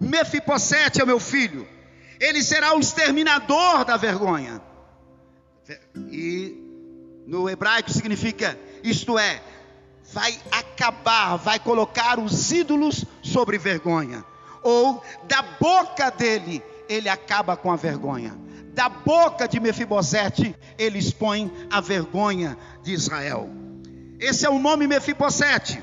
Mefibosete 0.00 1.00
é 1.00 1.04
meu 1.04 1.20
filho 1.20 1.66
ele 2.20 2.42
será 2.42 2.74
o 2.74 2.80
exterminador 2.80 3.84
da 3.84 3.96
vergonha. 3.96 4.60
E 6.10 6.56
no 7.26 7.48
hebraico 7.48 7.90
significa, 7.90 8.58
isto 8.82 9.18
é, 9.18 9.42
vai 10.12 10.38
acabar, 10.50 11.36
vai 11.36 11.58
colocar 11.58 12.18
os 12.18 12.52
ídolos 12.52 13.04
sobre 13.22 13.58
vergonha. 13.58 14.24
Ou 14.66 15.00
da 15.28 15.42
boca 15.60 16.10
dele, 16.10 16.60
ele 16.88 17.08
acaba 17.08 17.56
com 17.56 17.70
a 17.70 17.76
vergonha. 17.76 18.36
Da 18.74 18.88
boca 18.88 19.46
de 19.46 19.60
Mefibosete, 19.60 20.56
ele 20.76 20.98
expõe 20.98 21.52
a 21.70 21.80
vergonha 21.80 22.58
de 22.82 22.92
Israel. 22.92 23.48
Esse 24.18 24.44
é 24.44 24.50
o 24.50 24.58
nome 24.58 24.88
Mefibosete. 24.88 25.80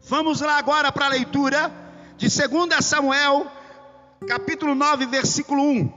Vamos 0.00 0.40
lá 0.40 0.58
agora 0.58 0.92
para 0.92 1.06
a 1.06 1.08
leitura 1.08 1.72
de 2.16 2.28
2 2.28 2.84
Samuel 2.84 3.50
capítulo 4.28 4.76
9, 4.76 5.06
versículo 5.06 5.60
1. 5.60 5.92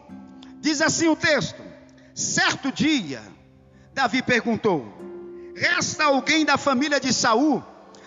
Diz 0.59 0.81
assim 0.81 1.07
o 1.07 1.15
texto: 1.15 1.61
Certo 2.15 2.71
dia, 2.71 3.21
Davi 3.93 4.23
perguntou: 4.23 4.91
Resta 5.55 6.05
alguém 6.05 6.45
da 6.45 6.57
família 6.57 6.99
de 6.99 7.13
Saul 7.13 7.63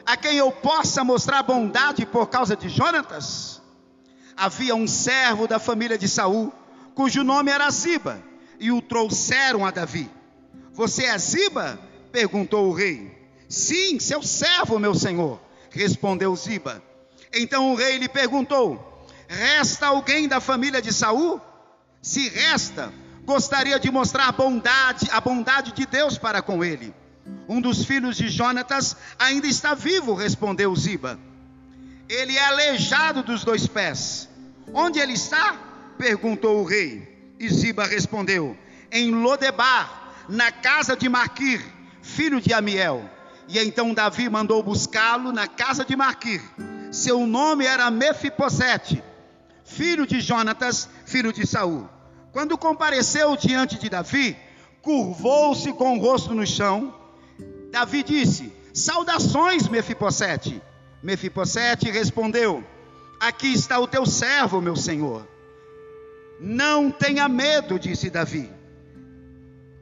a 0.06 0.16
quem 0.16 0.36
eu 0.36 0.52
possa 0.52 1.02
mostrar 1.02 1.42
bondade 1.42 2.06
por 2.06 2.28
causa 2.28 2.56
de 2.56 2.68
Jonatas? 2.68 3.60
Havia 4.36 4.74
um 4.74 4.86
servo 4.86 5.48
da 5.48 5.58
família 5.58 5.98
de 5.98 6.08
Saul, 6.08 6.52
cujo 6.94 7.24
nome 7.24 7.50
era 7.50 7.68
Ziba, 7.70 8.22
e 8.60 8.70
o 8.70 8.80
trouxeram 8.80 9.66
a 9.66 9.70
Davi. 9.70 10.08
Você 10.72 11.06
é 11.06 11.18
Ziba? 11.18 11.78
perguntou 12.12 12.68
o 12.68 12.72
rei. 12.72 13.14
Sim, 13.48 13.98
seu 13.98 14.22
servo, 14.22 14.78
meu 14.78 14.94
senhor, 14.94 15.40
respondeu 15.70 16.34
Ziba. 16.36 16.82
Então 17.34 17.72
o 17.72 17.74
rei 17.74 17.98
lhe 17.98 18.08
perguntou: 18.08 19.06
Resta 19.28 19.88
alguém 19.88 20.28
da 20.28 20.40
família 20.40 20.80
de 20.80 20.92
Saul? 20.92 21.40
Se 22.00 22.28
resta, 22.28 22.92
gostaria 23.24 23.78
de 23.80 23.90
mostrar 23.90 24.30
bondade, 24.32 25.08
a 25.10 25.20
bondade 25.20 25.72
de 25.72 25.84
Deus 25.84 26.16
para 26.16 26.40
com 26.40 26.64
ele. 26.64 26.94
Um 27.48 27.60
dos 27.60 27.84
filhos 27.84 28.16
de 28.16 28.28
Jonatas 28.28 28.96
ainda 29.18 29.46
está 29.46 29.74
vivo, 29.74 30.14
respondeu 30.14 30.74
Ziba. 30.74 31.18
Ele 32.08 32.36
é 32.36 32.44
aleijado 32.44 33.22
dos 33.22 33.44
dois 33.44 33.66
pés. 33.66 34.28
Onde 34.72 34.98
ele 34.98 35.12
está? 35.12 35.56
perguntou 35.98 36.60
o 36.60 36.64
rei. 36.64 37.34
E 37.38 37.48
Ziba 37.48 37.86
respondeu: 37.86 38.56
Em 38.90 39.10
Lodebar, 39.10 40.24
na 40.28 40.50
casa 40.50 40.96
de 40.96 41.08
Maquir, 41.08 41.60
filho 42.02 42.40
de 42.40 42.52
Amiel. 42.52 43.08
E 43.48 43.58
então 43.58 43.94
Davi 43.94 44.28
mandou 44.28 44.62
buscá-lo 44.62 45.32
na 45.32 45.46
casa 45.46 45.84
de 45.84 45.94
Maquir. 45.94 46.42
Seu 46.90 47.26
nome 47.26 47.64
era 47.64 47.90
Mefibosete 47.90 49.02
filho 49.66 50.06
de 50.06 50.20
Jonatas, 50.20 50.88
filho 51.04 51.32
de 51.32 51.46
Saul. 51.46 51.88
Quando 52.32 52.56
compareceu 52.56 53.36
diante 53.36 53.78
de 53.78 53.90
Davi, 53.90 54.36
curvou-se 54.80 55.72
com 55.72 55.98
o 55.98 56.00
rosto 56.00 56.34
no 56.34 56.46
chão. 56.46 56.94
Davi 57.76 58.02
disse: 58.02 58.50
Saudações, 58.72 59.68
Mefibosete. 59.68 60.62
Mefibosete 61.02 61.90
respondeu: 61.90 62.64
Aqui 63.20 63.52
está 63.52 63.78
o 63.78 63.86
teu 63.86 64.06
servo, 64.06 64.62
meu 64.62 64.74
senhor. 64.74 65.28
Não 66.40 66.90
tenha 66.90 67.28
medo, 67.28 67.78
disse 67.78 68.08
Davi. 68.08 68.50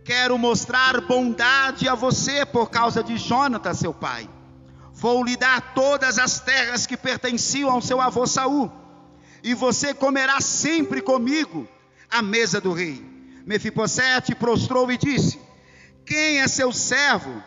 Quero 0.04 0.36
mostrar 0.36 1.02
bondade 1.02 1.88
a 1.88 1.94
você 1.94 2.44
por 2.44 2.68
causa 2.68 3.00
de 3.00 3.16
Jonatas, 3.16 3.78
seu 3.78 3.94
pai. 3.94 4.28
Vou 4.92 5.22
lhe 5.22 5.36
dar 5.36 5.72
todas 5.72 6.18
as 6.18 6.40
terras 6.40 6.88
que 6.88 6.96
pertenciam 6.96 7.70
ao 7.70 7.80
seu 7.80 8.00
avô 8.00 8.26
Saul 8.26 8.72
e 9.40 9.54
você 9.54 9.94
comerá 9.94 10.40
sempre 10.40 11.00
comigo 11.00 11.68
à 12.10 12.20
mesa 12.20 12.60
do 12.60 12.72
rei. 12.72 13.06
Mefibosete 13.46 14.34
prostrou 14.34 14.90
e 14.90 14.98
disse: 14.98 15.38
Quem 16.04 16.40
é 16.40 16.48
seu 16.48 16.72
servo, 16.72 17.40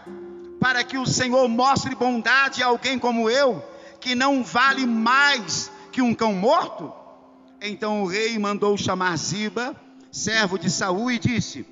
para 0.59 0.83
que 0.83 0.97
o 0.97 1.05
Senhor 1.05 1.47
mostre 1.47 1.95
bondade 1.95 2.63
a 2.63 2.67
alguém 2.67 2.97
como 2.97 3.29
eu, 3.29 3.63
que 3.99 4.15
não 4.15 4.43
vale 4.43 4.85
mais 4.85 5.71
que 5.91 6.01
um 6.01 6.13
cão 6.13 6.33
morto? 6.33 6.93
Então 7.61 8.03
o 8.03 8.07
rei 8.07 8.37
mandou 8.37 8.77
chamar 8.77 9.17
Ziba, 9.17 9.75
servo 10.11 10.57
de 10.57 10.69
Saul, 10.69 11.11
e 11.11 11.19
disse: 11.19 11.65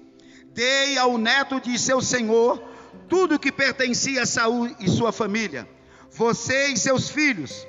Dei 0.53 0.97
ao 0.97 1.17
neto 1.17 1.59
de 1.59 1.77
seu 1.77 2.01
senhor 2.01 2.61
tudo 3.07 3.39
que 3.39 3.51
pertencia 3.51 4.23
a 4.23 4.25
Saul 4.25 4.75
e 4.79 4.89
sua 4.89 5.11
família, 5.11 5.67
você 6.11 6.69
e 6.69 6.77
seus 6.77 7.09
filhos, 7.09 7.65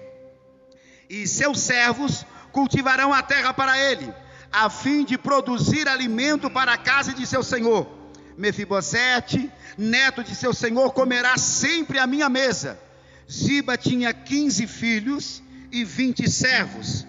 e 1.09 1.27
seus 1.27 1.61
servos 1.61 2.25
cultivarão 2.53 3.13
a 3.13 3.23
terra 3.23 3.53
para 3.53 3.79
ele, 3.79 4.13
a 4.51 4.71
fim 4.71 5.05
de 5.05 5.19
produzir 5.19 5.89
alimento 5.89 6.51
para 6.51 6.73
a 6.73 6.79
casa 6.79 7.13
de 7.13 7.27
seu 7.27 7.43
senhor. 7.43 7.87
Mefibosete, 8.37 9.51
neto 9.77 10.23
de 10.23 10.35
seu 10.35 10.53
senhor, 10.53 10.93
comerá 10.93 11.37
sempre 11.37 11.99
à 11.99 12.07
minha 12.07 12.29
mesa. 12.29 12.79
Ziba 13.31 13.77
tinha 13.77 14.13
quinze 14.13 14.67
filhos 14.67 15.43
e 15.71 15.85
vinte 15.85 16.31
servos. 16.31 17.07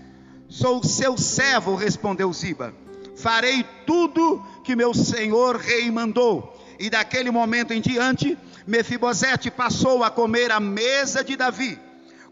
Sou 0.49 0.83
seu 0.83 1.17
servo, 1.17 1.75
respondeu 1.75 2.31
Ziba. 2.33 2.73
Farei 3.15 3.65
tudo 3.85 4.43
que 4.63 4.75
meu 4.75 4.93
senhor 4.93 5.57
rei 5.57 5.89
mandou. 5.91 6.55
E 6.79 6.89
daquele 6.89 7.31
momento 7.31 7.73
em 7.73 7.81
diante, 7.81 8.37
Mefibosete 8.65 9.49
passou 9.49 10.03
a 10.03 10.11
comer 10.11 10.51
à 10.51 10.59
mesa 10.59 11.23
de 11.23 11.35
Davi, 11.35 11.79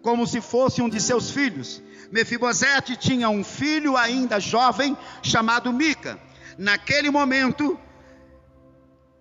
como 0.02 0.28
se 0.28 0.42
fosse 0.42 0.82
um 0.82 0.90
de 0.90 1.02
seus 1.02 1.32
filhos. 1.32 1.82
Mefibosete 2.12 2.96
tinha 2.96 3.30
um 3.30 3.44
filho 3.44 3.98
ainda 3.98 4.40
jovem, 4.40 4.96
chamado 5.24 5.74
Mica. 5.74 6.20
Naquele 6.58 7.10
momento, 7.10 7.80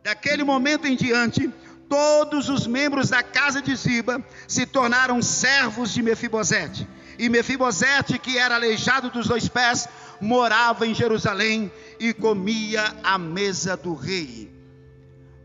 daquele 0.04 0.44
momento 0.44 0.86
em 0.86 0.94
diante, 0.94 1.50
todos 1.88 2.50
os 2.50 2.66
membros 2.66 3.08
da 3.08 3.22
casa 3.22 3.62
de 3.62 3.74
Ziba 3.74 4.22
se 4.46 4.66
tornaram 4.66 5.22
servos 5.22 5.94
de 5.94 6.02
Mefibosete. 6.02 6.86
E 7.18 7.30
Mefibosete, 7.30 8.18
que 8.18 8.36
era 8.36 8.56
aleijado 8.56 9.08
dos 9.08 9.26
dois 9.26 9.48
pés, 9.48 9.88
morava 10.20 10.86
em 10.86 10.94
Jerusalém 10.94 11.72
e 11.98 12.12
comia 12.12 12.94
à 13.02 13.16
mesa 13.16 13.78
do 13.78 13.94
rei. 13.94 14.52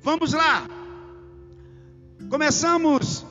Vamos 0.02 0.34
lá. 0.34 0.68
Começamos 2.30 3.26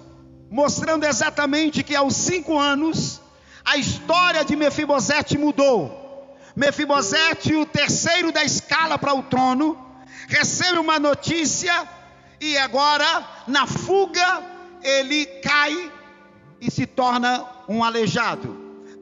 mostrando 0.50 1.04
exatamente 1.04 1.82
que 1.82 1.94
aos 1.94 2.16
cinco 2.16 2.58
anos 2.58 3.20
a 3.66 3.76
história 3.76 4.46
de 4.46 4.56
Mefibosete 4.56 5.36
mudou. 5.36 6.38
Mefibosete, 6.56 7.54
o 7.54 7.66
terceiro 7.66 8.32
da 8.32 8.42
escala 8.42 8.98
para 8.98 9.12
o 9.12 9.22
trono, 9.22 9.87
recebe 10.28 10.78
uma 10.78 10.98
notícia 10.98 11.88
e 12.40 12.56
agora, 12.58 13.26
na 13.48 13.66
fuga, 13.66 14.42
ele 14.82 15.26
cai 15.42 15.90
e 16.60 16.70
se 16.70 16.86
torna 16.86 17.44
um 17.66 17.82
aleijado. 17.82 18.56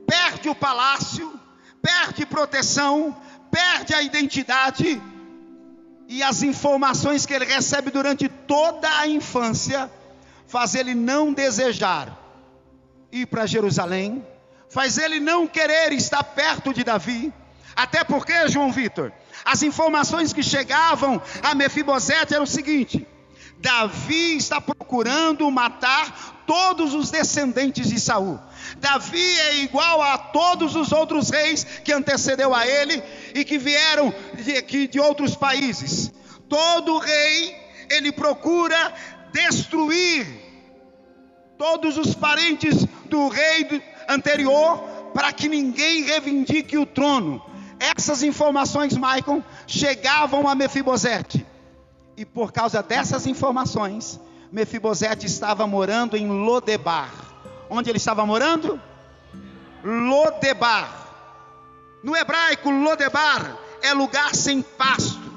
Perde 0.06 0.48
o 0.48 0.54
palácio, 0.54 1.38
perde 1.82 2.24
proteção, 2.24 3.14
perde 3.50 3.92
a 3.92 4.02
identidade 4.02 5.02
e 6.08 6.22
as 6.22 6.42
informações 6.42 7.26
que 7.26 7.34
ele 7.34 7.44
recebe 7.44 7.90
durante 7.90 8.28
toda 8.28 8.88
a 8.98 9.08
infância 9.08 9.90
faz 10.46 10.76
ele 10.76 10.94
não 10.94 11.32
desejar 11.32 12.16
ir 13.10 13.26
para 13.26 13.46
Jerusalém, 13.46 14.24
faz 14.68 14.96
ele 14.96 15.18
não 15.18 15.46
querer 15.46 15.92
estar 15.92 16.22
perto 16.22 16.72
de 16.72 16.84
Davi, 16.84 17.32
até 17.74 18.04
porque, 18.04 18.48
João 18.48 18.70
Vitor, 18.70 19.12
as 19.46 19.62
informações 19.62 20.32
que 20.32 20.42
chegavam 20.42 21.22
a 21.40 21.54
Mefibosete 21.54 22.34
eram 22.34 22.42
o 22.42 22.48
seguinte: 22.48 23.06
Davi 23.58 24.36
está 24.36 24.60
procurando 24.60 25.48
matar 25.52 26.42
todos 26.44 26.94
os 26.94 27.12
descendentes 27.12 27.88
de 27.88 28.00
Saul. 28.00 28.40
Davi 28.78 29.38
é 29.38 29.58
igual 29.58 30.02
a 30.02 30.18
todos 30.18 30.74
os 30.74 30.90
outros 30.90 31.30
reis 31.30 31.64
que 31.84 31.92
antecedeu 31.92 32.52
a 32.52 32.66
ele 32.66 33.00
e 33.36 33.44
que 33.44 33.56
vieram 33.56 34.12
de, 34.34 34.88
de 34.88 34.98
outros 34.98 35.36
países. 35.36 36.12
Todo 36.48 36.98
rei 36.98 37.56
ele 37.88 38.10
procura 38.10 38.92
destruir 39.32 40.26
todos 41.56 41.96
os 41.96 42.14
parentes 42.14 42.84
do 43.04 43.28
rei 43.28 43.80
anterior 44.08 44.78
para 45.14 45.32
que 45.32 45.48
ninguém 45.48 46.02
reivindique 46.02 46.76
o 46.76 46.84
trono. 46.84 47.55
Essas 47.78 48.22
informações, 48.22 48.96
Maicon, 48.96 49.42
chegavam 49.66 50.48
a 50.48 50.54
Mefibosete. 50.54 51.46
E 52.16 52.24
por 52.24 52.52
causa 52.52 52.82
dessas 52.82 53.26
informações, 53.26 54.18
Mefibosete 54.50 55.26
estava 55.26 55.66
morando 55.66 56.16
em 56.16 56.26
Lodebar. 56.28 57.12
Onde 57.68 57.90
ele 57.90 57.98
estava 57.98 58.24
morando? 58.24 58.80
Lodebar. 59.84 61.06
No 62.02 62.16
hebraico, 62.16 62.70
Lodebar 62.70 63.56
é 63.82 63.92
lugar 63.92 64.34
sem 64.34 64.62
pasto, 64.62 65.32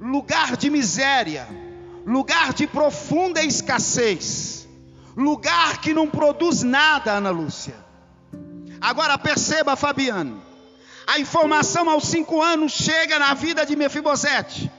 lugar 0.00 0.56
de 0.56 0.70
miséria, 0.70 1.46
lugar 2.06 2.52
de 2.52 2.66
profunda 2.66 3.42
escassez, 3.42 4.68
lugar 5.16 5.80
que 5.80 5.94
não 5.94 6.08
produz 6.08 6.62
nada, 6.62 7.12
Ana 7.12 7.30
Lúcia. 7.30 7.76
Agora 8.80 9.16
perceba, 9.16 9.76
Fabiano, 9.76 10.42
a 11.06 11.18
informação 11.18 11.88
aos 11.90 12.08
cinco 12.08 12.42
anos 12.42 12.72
chega 12.72 13.18
na 13.18 13.34
vida 13.34 13.66
de 13.66 13.76
Mefibosete. 13.76 14.70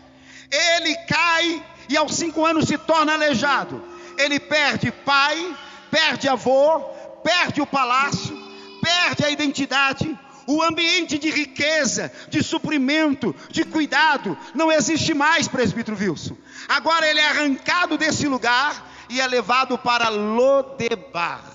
Ele 0.52 0.96
cai 1.08 1.64
e 1.90 1.98
aos 1.98 2.16
cinco 2.16 2.46
anos 2.46 2.66
se 2.66 2.78
torna 2.78 3.14
aleijado. 3.14 3.84
Ele 4.18 4.40
perde 4.40 4.92
pai, 4.92 5.56
perde 5.90 6.30
avô, 6.30 6.80
perde 7.24 7.62
o 7.62 7.66
palácio, 7.66 8.38
perde 8.82 9.26
a 9.26 9.30
identidade, 9.30 10.18
o 10.46 10.62
ambiente 10.62 11.18
de 11.18 11.30
riqueza, 11.30 12.12
de 12.30 12.44
suprimento, 12.44 13.36
de 13.50 13.64
cuidado, 13.64 14.38
não 14.54 14.72
existe 14.72 15.14
mais, 15.14 15.48
presbítero 15.48 15.98
Wilson. 15.98 16.36
Agora 16.68 17.08
ele 17.08 17.20
é 17.20 17.30
arrancado 17.30 17.98
desse 17.98 18.28
lugar 18.28 18.92
e 19.10 19.22
é 19.22 19.28
levado 19.28 19.78
para 19.78 20.10
Lodebar. 20.10 21.53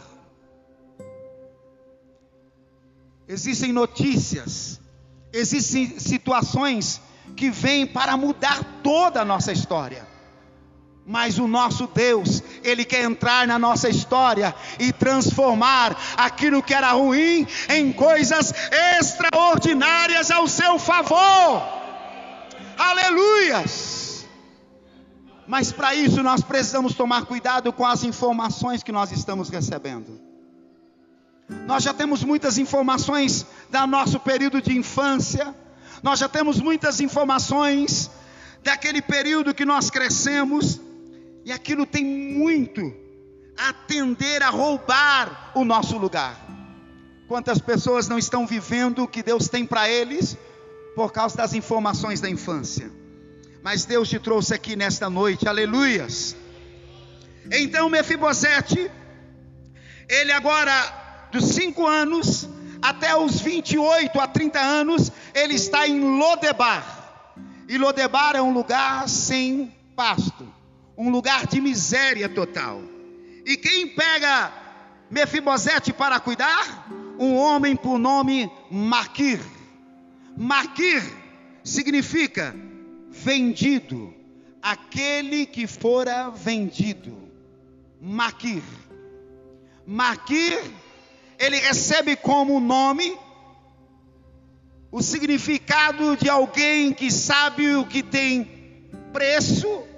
Existem 3.29 3.73
notícias, 3.75 4.81
existem 5.31 5.99
situações 5.99 6.99
que 7.37 7.51
vêm 7.51 7.87
para 7.87 8.17
mudar 8.17 8.81
toda 8.83 9.21
a 9.21 9.25
nossa 9.25 9.53
história. 9.53 10.09
Mas 11.07 11.39
o 11.39 11.47
nosso 11.47 11.87
Deus, 11.87 12.43
Ele 12.63 12.85
quer 12.87 13.05
entrar 13.05 13.47
na 13.47 13.59
nossa 13.59 13.89
história 13.89 14.55
e 14.79 14.93
transformar 14.93 15.95
aquilo 16.17 16.63
que 16.63 16.73
era 16.73 16.93
ruim 16.93 17.47
em 17.69 17.93
coisas 17.93 18.53
extraordinárias 18.99 20.31
ao 20.31 20.49
seu 20.49 20.79
favor. 20.79 21.63
Aleluias! 22.79 24.27
Mas 25.47 25.73
para 25.73 25.95
isso 25.95 26.23
nós 26.23 26.43
precisamos 26.43 26.95
tomar 26.95 27.25
cuidado 27.27 27.73
com 27.73 27.87
as 27.87 28.05
informações 28.05 28.83
que 28.83 28.93
nós 28.93 29.13
estamos 29.13 29.49
recebendo. 29.49 30.28
Nós 31.67 31.83
já 31.83 31.95
temos 31.95 32.23
muitas 32.23 32.59
informações 32.59 33.47
do 33.71 33.87
nosso 33.87 34.21
período 34.21 34.61
de 34.61 34.77
infância, 34.77 35.55
nós 36.03 36.19
já 36.19 36.29
temos 36.29 36.61
muitas 36.61 37.01
informações 37.01 38.11
daquele 38.63 39.01
período 39.01 39.55
que 39.55 39.65
nós 39.65 39.91
crescemos, 39.91 40.81
e 41.45 41.53
aquilo 41.53 41.87
tem 41.87 42.05
muito 42.05 42.93
a 43.57 43.73
tender 43.73 44.43
a 44.43 44.51
roubar 44.51 45.53
o 45.55 45.65
nosso 45.65 45.97
lugar. 45.97 46.37
Quantas 47.27 47.59
pessoas 47.59 48.09
não 48.09 48.19
estão 48.19 48.47
vivendo 48.47 49.03
o 49.03 49.09
que 49.09 49.23
Deus 49.23 49.49
tem 49.49 49.67
para 49.67 49.89
eles 49.89 50.37
por 50.95 51.13
causa 51.13 51.37
das 51.37 51.55
informações 51.55 52.21
da 52.21 52.29
infância? 52.29 52.91
Mas 53.63 53.85
Deus 53.85 54.09
te 54.09 54.19
trouxe 54.19 54.55
aqui 54.55 54.77
nesta 54.77 55.11
noite, 55.11 55.49
aleluias. 55.49 56.37
Então 57.51 57.89
Mefibosete, 57.89 58.91
ele 60.09 60.33
agora 60.33 60.98
dos 61.31 61.45
cinco 61.47 61.87
anos 61.87 62.49
até 62.81 63.17
os 63.17 63.41
28 63.41 64.21
a 64.21 64.27
30 64.27 64.61
anos, 64.61 65.13
ele 65.35 65.55
está 65.55 65.87
em 65.87 66.01
Lodebar. 66.19 67.35
E 67.69 67.77
Lodebar 67.77 68.37
é 68.37 68.43
um 68.43 68.53
lugar 68.53 69.09
sem 69.09 69.73
pasto 69.97 70.59
um 70.99 71.11
lugar 71.11 71.47
de 71.47 71.61
miséria 71.61 72.29
total. 72.29 72.83
E 73.47 73.57
quem 73.57 73.87
pega 73.87 74.53
Mefibosete 75.09 75.93
para 75.93 76.19
cuidar? 76.19 76.89
Um 77.19 77.37
homem 77.37 77.77
por 77.77 77.99
nome 77.99 78.51
Maquir. 78.69 79.41
Maquir 80.37 81.03
significa 81.63 82.55
vendido, 83.11 84.13
aquele 84.61 85.47
que 85.47 85.69
fora 85.69 86.31
vendido. 86.31 87.17
Maquir. 88.01 88.63
Maquir, 89.87 90.61
ele 91.39 91.59
recebe 91.59 92.17
como 92.17 92.61
nome 92.61 93.17
o 94.91 95.03
significado 95.03 96.17
de 96.17 96.29
alguém 96.29 96.93
que 96.93 97.11
sabe 97.11 97.75
o 97.77 97.87
que 97.87 98.03
tem 98.03 98.91
preço 99.13 99.89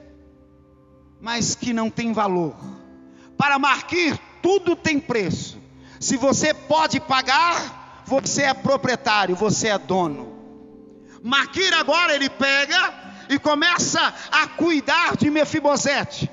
mas 1.20 1.54
que 1.54 1.72
não 1.72 1.90
tem 1.90 2.12
valor. 2.12 2.56
Para 3.36 3.58
Marquir, 3.58 4.18
tudo 4.42 4.74
tem 4.74 4.98
preço. 4.98 5.60
Se 5.98 6.16
você 6.16 6.54
pode 6.54 6.98
pagar, 6.98 8.02
você 8.06 8.42
é 8.42 8.54
proprietário, 8.54 9.36
você 9.36 9.68
é 9.68 9.78
dono. 9.78 10.38
Marquir 11.22 11.72
agora 11.74 12.14
ele 12.14 12.30
pega 12.30 12.94
e 13.28 13.38
começa 13.38 14.14
a 14.32 14.46
cuidar 14.48 15.16
de 15.16 15.30
Mefibosete. 15.30 16.30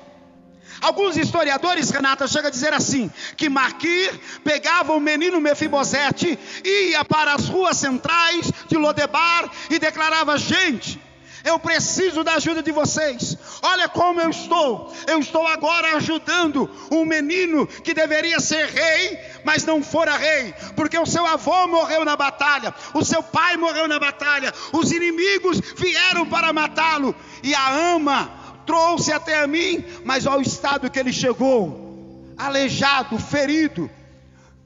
Alguns 0.80 1.16
historiadores, 1.16 1.90
Renata, 1.90 2.26
chega 2.28 2.48
a 2.48 2.50
dizer 2.50 2.72
assim: 2.72 3.10
que 3.36 3.48
Maquir 3.48 4.18
pegava 4.44 4.92
o 4.92 5.00
menino 5.00 5.40
Mefibosete, 5.40 6.38
ia 6.64 7.04
para 7.04 7.34
as 7.34 7.48
ruas 7.48 7.76
centrais 7.76 8.52
de 8.68 8.76
Lodebar 8.76 9.50
e 9.70 9.78
declarava: 9.78 10.38
gente, 10.38 11.00
eu 11.44 11.58
preciso 11.58 12.22
da 12.22 12.34
ajuda 12.34 12.62
de 12.62 12.72
vocês. 12.72 13.36
Olha 13.62 13.88
como 13.88 14.20
eu 14.20 14.30
estou. 14.30 14.92
Eu 15.06 15.18
estou 15.18 15.46
agora 15.46 15.96
ajudando 15.96 16.70
um 16.90 17.04
menino 17.04 17.66
que 17.66 17.94
deveria 17.94 18.40
ser 18.40 18.66
rei, 18.66 19.18
mas 19.44 19.64
não 19.64 19.82
fora 19.82 20.16
rei, 20.16 20.54
porque 20.76 20.98
o 20.98 21.06
seu 21.06 21.26
avô 21.26 21.66
morreu 21.66 22.04
na 22.04 22.16
batalha, 22.16 22.74
o 22.94 23.04
seu 23.04 23.22
pai 23.22 23.56
morreu 23.56 23.88
na 23.88 23.98
batalha, 23.98 24.52
os 24.72 24.92
inimigos 24.92 25.60
vieram 25.76 26.26
para 26.26 26.52
matá-lo, 26.52 27.14
e 27.42 27.54
a 27.54 27.94
ama 27.94 28.37
trouxe 28.68 29.10
até 29.10 29.42
a 29.42 29.46
mim, 29.46 29.82
mas 30.04 30.26
ao 30.26 30.40
estado 30.40 30.90
que 30.90 30.98
ele 30.98 31.12
chegou, 31.12 32.34
aleijado, 32.36 33.18
ferido. 33.18 33.90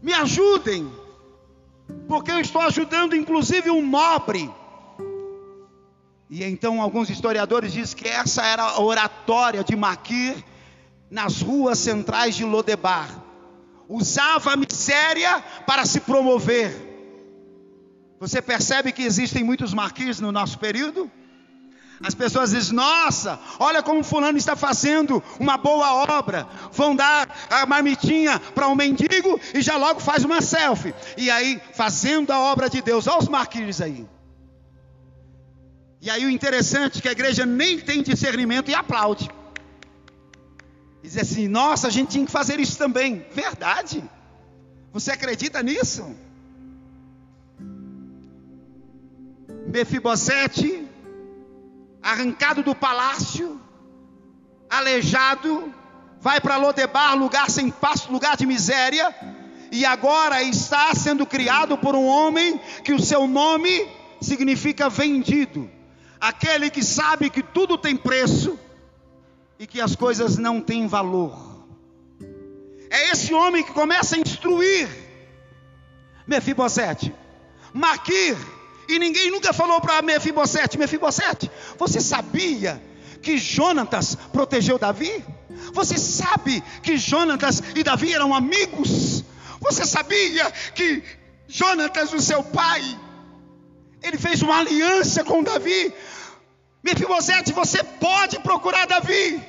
Me 0.03 0.13
ajudem, 0.13 0.91
porque 2.07 2.31
eu 2.31 2.41
estou 2.41 2.61
ajudando 2.61 3.17
inclusive 3.17 3.71
um 3.71 3.87
nobre 3.89 4.51
e 6.35 6.43
então 6.45 6.81
alguns 6.81 7.11
historiadores 7.11 7.75
dizem 7.75 7.95
que 7.95 8.09
essa 8.09 8.43
era 8.43 8.63
a 8.63 8.81
oratória 8.81 9.63
de 9.63 9.77
Maquir 9.77 10.43
nas 11.11 11.43
ruas 11.43 11.79
centrais 11.79 12.35
de 12.35 12.43
Lodebar. 12.43 13.23
Usava 13.87 14.55
a 14.55 14.57
miséria 14.57 15.45
para 15.67 15.85
se 15.85 16.01
promover. 16.01 16.75
Você 18.19 18.41
percebe 18.41 18.93
que 18.93 19.03
existem 19.03 19.45
muitos 19.45 19.75
Maquirs 19.75 20.21
no 20.21 20.33
nosso 20.33 20.59
período? 20.59 21.11
As 22.03 22.15
pessoas 22.15 22.51
dizem: 22.51 22.75
Nossa, 22.75 23.39
olha 23.59 23.83
como 23.83 24.03
Fulano 24.03 24.37
está 24.37 24.57
fazendo 24.57 25.23
uma 25.39 25.57
boa 25.57 26.19
obra. 26.19 26.47
Vão 26.73 26.97
dar 26.97 27.29
a 27.49 27.65
marmitinha 27.65 28.39
para 28.55 28.69
um 28.69 28.75
mendigo 28.75 29.39
e 29.55 29.63
já 29.63 29.77
logo 29.77 30.01
faz 30.01 30.25
uma 30.25 30.41
selfie. 30.41 30.95
E 31.17 31.31
aí, 31.31 31.61
fazendo 31.75 32.33
a 32.33 32.41
obra 32.41 32.69
de 32.69 32.83
Deus. 32.83 33.07
Olha 33.07 33.19
os 33.19 33.29
Maquirs 33.29 33.81
aí. 33.81 34.07
E 36.01 36.11
aí 36.11 36.27
o 36.27 36.31
interessante 36.31 36.99
é 36.99 37.01
que 37.03 37.09
a 37.09 37.13
igreja 37.13 37.47
nem 37.47 37.79
tem 37.79 38.03
discernimento 38.03 38.69
e 38.71 38.75
aplaude. 38.75 39.31
Diz 41.03 41.17
assim: 41.17 41.47
nossa, 41.47 41.87
a 41.87 41.91
gente 41.91 42.11
tinha 42.11 42.27
que 42.27 42.33
fazer 42.33 42.59
isso 42.59 42.77
também. 42.77 43.25
Verdade? 43.33 44.03
Você 44.93 45.13
acredita 45.13 45.63
nisso? 45.63 46.15
Mefibosete, 49.69 50.87
arrancado 52.03 52.63
do 52.63 52.75
palácio, 52.75 53.61
aleijado, 54.69 55.73
vai 56.21 56.41
para 56.41 56.57
Lodebar, 56.57 57.17
lugar 57.17 57.51
sem 57.51 57.71
passo, 57.71 58.11
lugar 58.11 58.37
de 58.37 58.47
miséria, 58.47 59.15
e 59.71 59.85
agora 59.85 60.43
está 60.43 60.95
sendo 60.95 61.25
criado 61.25 61.79
por 61.79 61.95
um 61.95 62.07
homem 62.07 62.61
que 62.85 62.93
o 62.93 63.01
seu 63.01 63.27
nome 63.27 63.89
significa 64.21 64.89
vendido 64.89 65.71
aquele 66.23 66.71
que 66.71 66.85
sabe 66.85 67.29
que 67.29 67.43
tudo 67.43 67.77
tem 67.77 67.97
preço 67.97 68.57
e 69.59 69.67
que 69.67 69.81
as 69.81 69.97
coisas 69.97 70.39
não 70.39 70.61
têm 70.61 70.87
valor. 70.87 71.37
É 72.89 73.11
esse 73.11 73.35
homem 73.35 73.65
que 73.65 73.73
começa 73.73 74.15
a 74.15 74.19
instruir 74.21 74.89
Mefibosete, 76.25 77.13
Maquir, 77.75 78.37
e 78.95 78.99
ninguém 78.99 79.31
nunca 79.31 79.53
falou 79.53 79.81
para 79.81 80.03
Mefibosete: 80.03 80.79
Mefibosete, 80.79 81.51
você 81.79 82.01
sabia 82.01 82.83
que 83.21 83.39
Jonatas 83.39 84.17
protegeu 84.33 84.79
Davi? 84.79 85.25
Você 85.73 85.99
sabe 85.99 86.63
que 86.83 86.97
Jonatas 86.97 87.63
e 87.75 87.83
Davi 87.83 88.13
eram 88.13 88.35
amigos? 88.35 89.25
Você 89.61 89.85
sabia 89.85 90.51
que 90.75 91.03
Jonatas, 91.47 92.13
o 92.13 92.21
seu 92.21 92.43
pai, 92.43 92.83
ele 94.03 94.19
fez 94.19 94.43
uma 94.43 94.59
aliança 94.59 95.23
com 95.23 95.43
Davi 95.43 95.93
Mefibosete, 96.83 97.53
você 97.53 97.83
pode 97.85 98.41
procurar 98.41 98.87
Davi. 98.87 99.41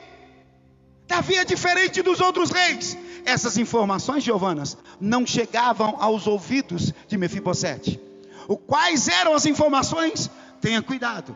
Davi 1.07 1.35
é 1.35 1.43
diferente 1.43 2.01
dos 2.01 2.21
outros 2.21 2.51
reis. 2.51 2.95
Essas 3.25 3.57
informações, 3.57 4.23
Giovanas, 4.23 4.77
não 5.01 5.25
chegavam 5.25 5.97
aos 5.99 6.27
ouvidos 6.27 6.93
de 7.07 7.17
Mefibosete. 7.17 7.99
O 8.47 8.57
quais 8.57 9.07
eram 9.07 9.33
as 9.33 9.45
informações? 9.45 10.29
Tenha 10.61 10.81
cuidado. 10.81 11.35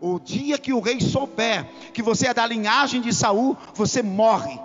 O 0.00 0.18
dia 0.18 0.58
que 0.58 0.72
o 0.72 0.80
rei 0.80 1.00
souber 1.00 1.64
que 1.92 2.02
você 2.02 2.28
é 2.28 2.34
da 2.34 2.46
linhagem 2.46 3.00
de 3.00 3.12
Saul, 3.12 3.56
você 3.74 4.02
morre. 4.02 4.58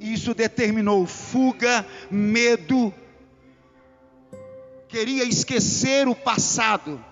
Isso 0.00 0.34
determinou 0.34 1.06
fuga, 1.06 1.86
medo. 2.10 2.92
Queria 4.88 5.24
esquecer 5.24 6.08
o 6.08 6.14
passado 6.14 7.02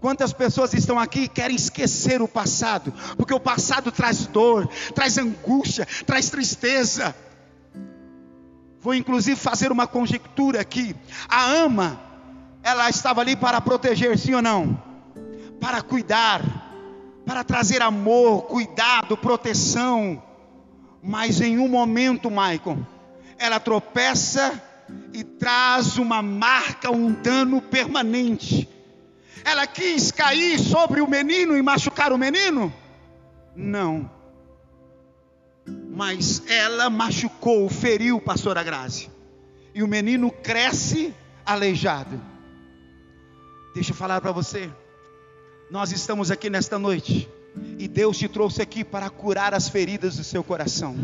Quantas 0.00 0.32
pessoas 0.32 0.74
estão 0.74 0.98
aqui 0.98 1.22
e 1.22 1.28
querem 1.28 1.56
esquecer 1.56 2.20
o 2.20 2.28
passado, 2.28 2.92
porque 3.16 3.32
o 3.32 3.40
passado 3.40 3.90
traz 3.90 4.26
dor, 4.26 4.68
traz 4.94 5.16
angústia, 5.16 5.86
traz 6.06 6.28
tristeza. 6.28 7.14
Vou 8.80 8.94
inclusive 8.94 9.36
fazer 9.36 9.72
uma 9.72 9.86
conjectura 9.86 10.60
aqui. 10.60 10.94
A 11.28 11.44
ama, 11.46 12.00
ela 12.62 12.88
estava 12.90 13.20
ali 13.20 13.36
para 13.36 13.60
proteger, 13.60 14.18
sim 14.18 14.34
ou 14.34 14.42
não? 14.42 14.80
Para 15.60 15.82
cuidar, 15.82 16.42
para 17.24 17.44
trazer 17.44 17.82
amor, 17.82 18.42
cuidado, 18.42 19.16
proteção. 19.16 20.22
Mas 21.02 21.40
em 21.40 21.58
um 21.58 21.68
momento, 21.68 22.30
Michael, 22.30 22.78
ela 23.38 23.60
tropeça 23.60 24.62
e 25.12 25.22
traz 25.22 25.98
uma 25.98 26.22
marca, 26.22 26.90
um 26.90 27.12
dano 27.12 27.60
permanente 27.60 28.68
ela 29.46 29.64
quis 29.64 30.10
cair 30.10 30.58
sobre 30.58 31.00
o 31.00 31.06
menino 31.06 31.56
e 31.56 31.62
machucar 31.62 32.12
o 32.12 32.18
menino? 32.18 32.72
Não. 33.54 34.10
Mas 35.88 36.42
ela 36.48 36.90
machucou, 36.90 37.68
feriu 37.68 38.20
pastora 38.20 38.64
Grazi. 38.64 39.08
E 39.72 39.84
o 39.84 39.86
menino 39.86 40.32
cresce 40.32 41.14
aleijado. 41.44 42.20
Deixa 43.76 43.92
eu 43.92 43.94
falar 43.94 44.22
para 44.22 44.32
você. 44.32 44.70
Nós 45.70 45.92
estamos 45.92 46.30
aqui 46.30 46.48
nesta 46.48 46.78
noite. 46.78 47.28
E 47.78 47.86
Deus 47.86 48.16
te 48.16 48.26
trouxe 48.26 48.62
aqui 48.62 48.82
para 48.82 49.10
curar 49.10 49.52
as 49.52 49.68
feridas 49.68 50.16
do 50.16 50.24
seu 50.24 50.42
coração 50.42 50.96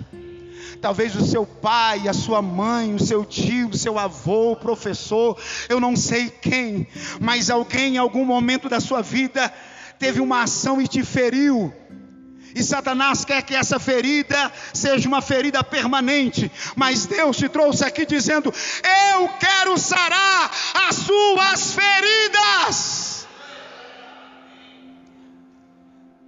talvez 0.80 1.14
o 1.14 1.24
seu 1.24 1.44
pai, 1.44 2.08
a 2.08 2.12
sua 2.12 2.40
mãe, 2.40 2.94
o 2.94 2.98
seu 2.98 3.24
tio, 3.24 3.68
o 3.68 3.76
seu 3.76 3.98
avô, 3.98 4.52
o 4.52 4.56
professor, 4.56 5.38
eu 5.68 5.78
não 5.78 5.94
sei 5.94 6.28
quem, 6.28 6.88
mas 7.20 7.50
alguém 7.50 7.94
em 7.94 7.98
algum 7.98 8.24
momento 8.24 8.68
da 8.68 8.80
sua 8.80 9.00
vida 9.00 9.52
teve 9.98 10.18
uma 10.18 10.42
ação 10.42 10.80
e 10.80 10.88
te 10.88 11.04
feriu. 11.04 11.72
E 12.54 12.62
Satanás 12.62 13.24
quer 13.24 13.42
que 13.42 13.54
essa 13.54 13.78
ferida 13.78 14.52
seja 14.74 15.08
uma 15.08 15.22
ferida 15.22 15.64
permanente, 15.64 16.50
mas 16.76 17.06
Deus 17.06 17.36
te 17.36 17.48
trouxe 17.48 17.84
aqui 17.84 18.04
dizendo: 18.04 18.52
Eu 19.12 19.28
quero 19.40 19.78
sarar 19.78 20.50
as 20.88 20.96
suas 20.96 21.74
feridas. 21.74 23.26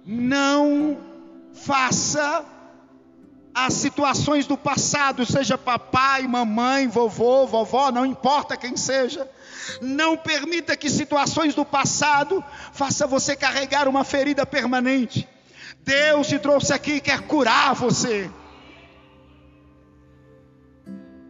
Não 0.05 0.97
faça 1.53 2.45
as 3.53 3.73
situações 3.73 4.45
do 4.45 4.57
passado, 4.57 5.25
seja 5.25 5.57
papai, 5.57 6.27
mamãe, 6.27 6.87
vovô, 6.87 7.47
vovó, 7.47 7.89
não 7.91 8.05
importa 8.05 8.57
quem 8.57 8.75
seja. 8.75 9.29
Não 9.81 10.17
permita 10.17 10.75
que 10.75 10.89
situações 10.89 11.55
do 11.55 11.63
passado 11.63 12.43
faça 12.73 13.07
você 13.07 13.35
carregar 13.35 13.87
uma 13.87 14.03
ferida 14.03 14.45
permanente. 14.45 15.27
Deus 15.85 16.27
te 16.27 16.39
trouxe 16.39 16.73
aqui 16.73 16.93
e 16.93 16.99
quer 16.99 17.21
curar 17.21 17.75
você. 17.75 18.29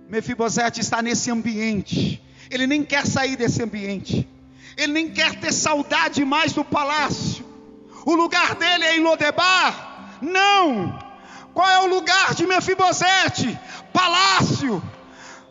Mefibosete 0.07 0.79
está 0.79 1.01
nesse 1.01 1.29
ambiente. 1.29 2.23
Ele 2.49 2.65
nem 2.65 2.81
quer 2.81 3.05
sair 3.05 3.35
desse 3.35 3.61
ambiente. 3.61 4.25
Ele 4.77 4.93
nem 4.93 5.11
quer 5.11 5.35
ter 5.41 5.51
saudade 5.51 6.23
mais 6.23 6.53
do 6.53 6.63
palácio. 6.63 7.45
O 8.05 8.15
lugar 8.15 8.55
dele 8.55 8.85
é 8.85 8.95
em 8.95 9.03
Lodebar? 9.03 10.19
Não. 10.21 10.97
Qual 11.53 11.69
é 11.69 11.79
o 11.81 11.87
lugar 11.87 12.33
de 12.33 12.47
Mefibosete? 12.47 13.59
Palácio. 13.91 14.81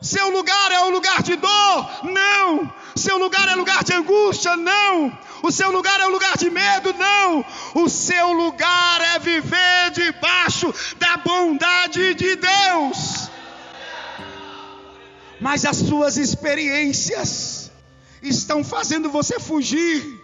Seu 0.04 0.28
lugar 0.28 0.70
é 0.70 0.80
o 0.80 0.90
lugar 0.90 1.22
de 1.22 1.34
dor? 1.34 2.04
Não. 2.04 2.70
Seu 2.94 3.16
lugar 3.16 3.48
é 3.48 3.54
lugar 3.54 3.82
de 3.82 3.94
angústia? 3.94 4.54
Não. 4.54 5.18
O 5.42 5.50
seu 5.50 5.70
lugar 5.70 5.98
é 5.98 6.06
o 6.06 6.10
lugar 6.10 6.36
de 6.36 6.50
medo? 6.50 6.92
Não. 6.92 7.42
O 7.74 7.88
seu 7.88 8.34
lugar 8.34 9.00
é 9.14 9.18
viver 9.18 9.90
debaixo 9.92 10.74
da 10.98 11.16
bondade 11.16 12.12
de 12.12 12.36
Deus. 12.36 13.30
Mas 15.40 15.64
as 15.64 15.78
suas 15.78 16.18
experiências 16.18 17.72
estão 18.20 18.62
fazendo 18.62 19.08
você 19.08 19.40
fugir. 19.40 20.20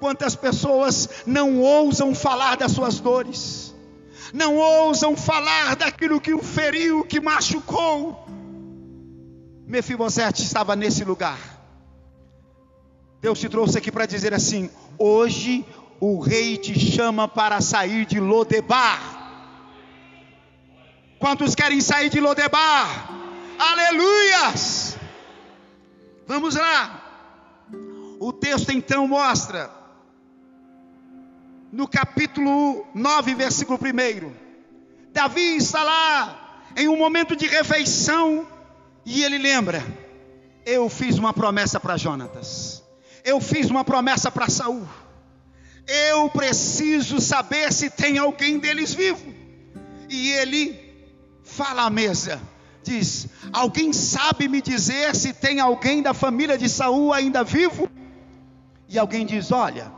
Quantas 0.00 0.34
pessoas 0.34 1.08
não 1.24 1.60
ousam 1.60 2.16
falar 2.16 2.56
das 2.56 2.72
suas 2.72 2.98
dores? 2.98 3.68
não 4.32 4.56
ousam 4.56 5.16
falar 5.16 5.74
daquilo 5.74 6.20
que 6.20 6.34
o 6.34 6.42
feriu, 6.42 7.02
que 7.02 7.18
machucou. 7.18 8.28
Mefibosete 9.68 10.42
estava 10.42 10.74
nesse 10.74 11.04
lugar. 11.04 11.38
Deus 13.20 13.38
te 13.38 13.50
trouxe 13.50 13.76
aqui 13.76 13.92
para 13.92 14.06
dizer 14.06 14.32
assim: 14.32 14.70
hoje 14.98 15.62
o 16.00 16.20
rei 16.20 16.56
te 16.56 16.78
chama 16.80 17.28
para 17.28 17.60
sair 17.60 18.06
de 18.06 18.18
Lodebar. 18.18 18.98
Quantos 21.18 21.54
querem 21.54 21.82
sair 21.82 22.08
de 22.08 22.18
Lodebar? 22.18 23.10
Aleluias! 23.58 24.96
Vamos 26.26 26.54
lá. 26.54 27.04
O 28.18 28.32
texto 28.32 28.70
então 28.70 29.06
mostra, 29.06 29.70
no 31.70 31.86
capítulo 31.86 32.86
9, 32.94 33.34
versículo 33.34 33.78
1, 33.78 34.32
Davi 35.12 35.56
está 35.56 35.82
lá 35.82 36.62
em 36.74 36.88
um 36.88 36.96
momento 36.96 37.36
de 37.36 37.46
refeição 37.46 38.46
e 39.08 39.24
ele 39.24 39.38
lembra: 39.38 39.82
eu 40.66 40.88
fiz 40.90 41.16
uma 41.16 41.32
promessa 41.32 41.80
para 41.80 41.96
Jonatas, 41.96 42.82
eu 43.24 43.40
fiz 43.40 43.70
uma 43.70 43.82
promessa 43.82 44.30
para 44.30 44.48
Saul, 44.50 44.86
eu 45.86 46.28
preciso 46.28 47.18
saber 47.20 47.72
se 47.72 47.88
tem 47.88 48.18
alguém 48.18 48.58
deles 48.58 48.92
vivo. 48.92 49.34
E 50.10 50.30
ele 50.32 50.78
fala 51.42 51.84
à 51.84 51.90
mesa, 51.90 52.40
diz: 52.82 53.28
Alguém 53.50 53.94
sabe 53.94 54.46
me 54.46 54.60
dizer 54.60 55.16
se 55.16 55.32
tem 55.32 55.58
alguém 55.58 56.02
da 56.02 56.12
família 56.12 56.58
de 56.58 56.68
Saul 56.68 57.12
ainda 57.12 57.42
vivo? 57.42 57.88
E 58.88 58.98
alguém 58.98 59.24
diz: 59.24 59.50
Olha, 59.50 59.90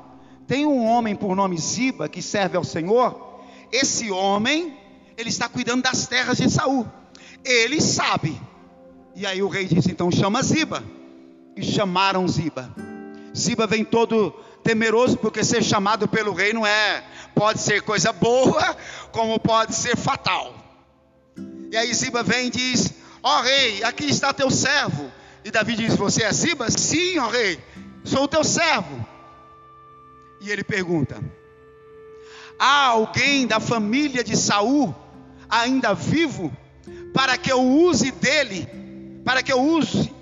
tem 0.47 0.65
um 0.65 0.85
homem 0.85 1.17
por 1.17 1.35
nome 1.35 1.59
Ziba 1.59 2.09
que 2.09 2.23
serve 2.23 2.57
ao 2.57 2.65
Senhor. 2.65 3.29
Esse 3.73 4.11
homem, 4.11 4.77
ele 5.17 5.29
está 5.29 5.49
cuidando 5.49 5.83
das 5.83 6.07
terras 6.07 6.39
de 6.39 6.49
Saul. 6.49 6.87
Ele 7.45 7.81
sabe. 7.81 8.50
E 9.21 9.27
aí 9.27 9.43
o 9.43 9.49
rei 9.49 9.67
disse: 9.67 9.91
Então 9.93 10.11
chama 10.11 10.43
Ziba. 10.43 10.83
E 11.55 11.63
chamaram 11.63 12.27
Ziba. 12.27 12.75
Ziba 13.37 13.67
vem 13.67 13.85
todo 13.85 14.31
temeroso, 14.65 15.19
porque 15.19 15.45
ser 15.45 15.63
chamado 15.63 16.09
pelo 16.09 16.33
rei 16.33 16.55
não 16.55 16.67
é, 16.67 17.05
pode 17.35 17.61
ser 17.61 17.83
coisa 17.83 18.15
boa, 18.15 18.75
como 19.13 19.39
pode 19.39 19.75
ser 19.75 19.95
fatal. 19.95 20.55
E 21.71 21.77
aí 21.77 21.93
Ziba 21.93 22.23
vem 22.23 22.47
e 22.47 22.51
diz: 22.51 22.95
Ó 23.23 23.39
oh, 23.39 23.43
rei, 23.43 23.85
aqui 23.85 24.07
está 24.07 24.33
teu 24.33 24.51
servo. 24.51 25.13
E 25.45 25.51
Davi 25.51 25.77
diz: 25.77 25.95
Você 25.97 26.23
é 26.23 26.33
Ziba? 26.33 26.71
Sim, 26.71 27.19
ó 27.19 27.27
oh, 27.27 27.29
rei 27.29 27.61
sou 28.05 28.23
o 28.23 28.29
teu 28.29 28.43
servo. 28.43 29.07
E 30.41 30.51
ele 30.51 30.65
pergunta: 30.65 31.23
Há 32.59 32.87
alguém 32.87 33.47
da 33.47 33.61
família 33.61 34.25
de 34.25 34.35
Saul 34.35 34.95
ainda 35.47 35.93
vivo 35.93 36.51
para 37.13 37.37
que 37.37 37.53
eu 37.53 37.61
use 37.61 38.11
dele, 38.13 38.80
para 39.25 39.43
que 39.43 39.53
eu 39.53 39.61
use 39.61 40.13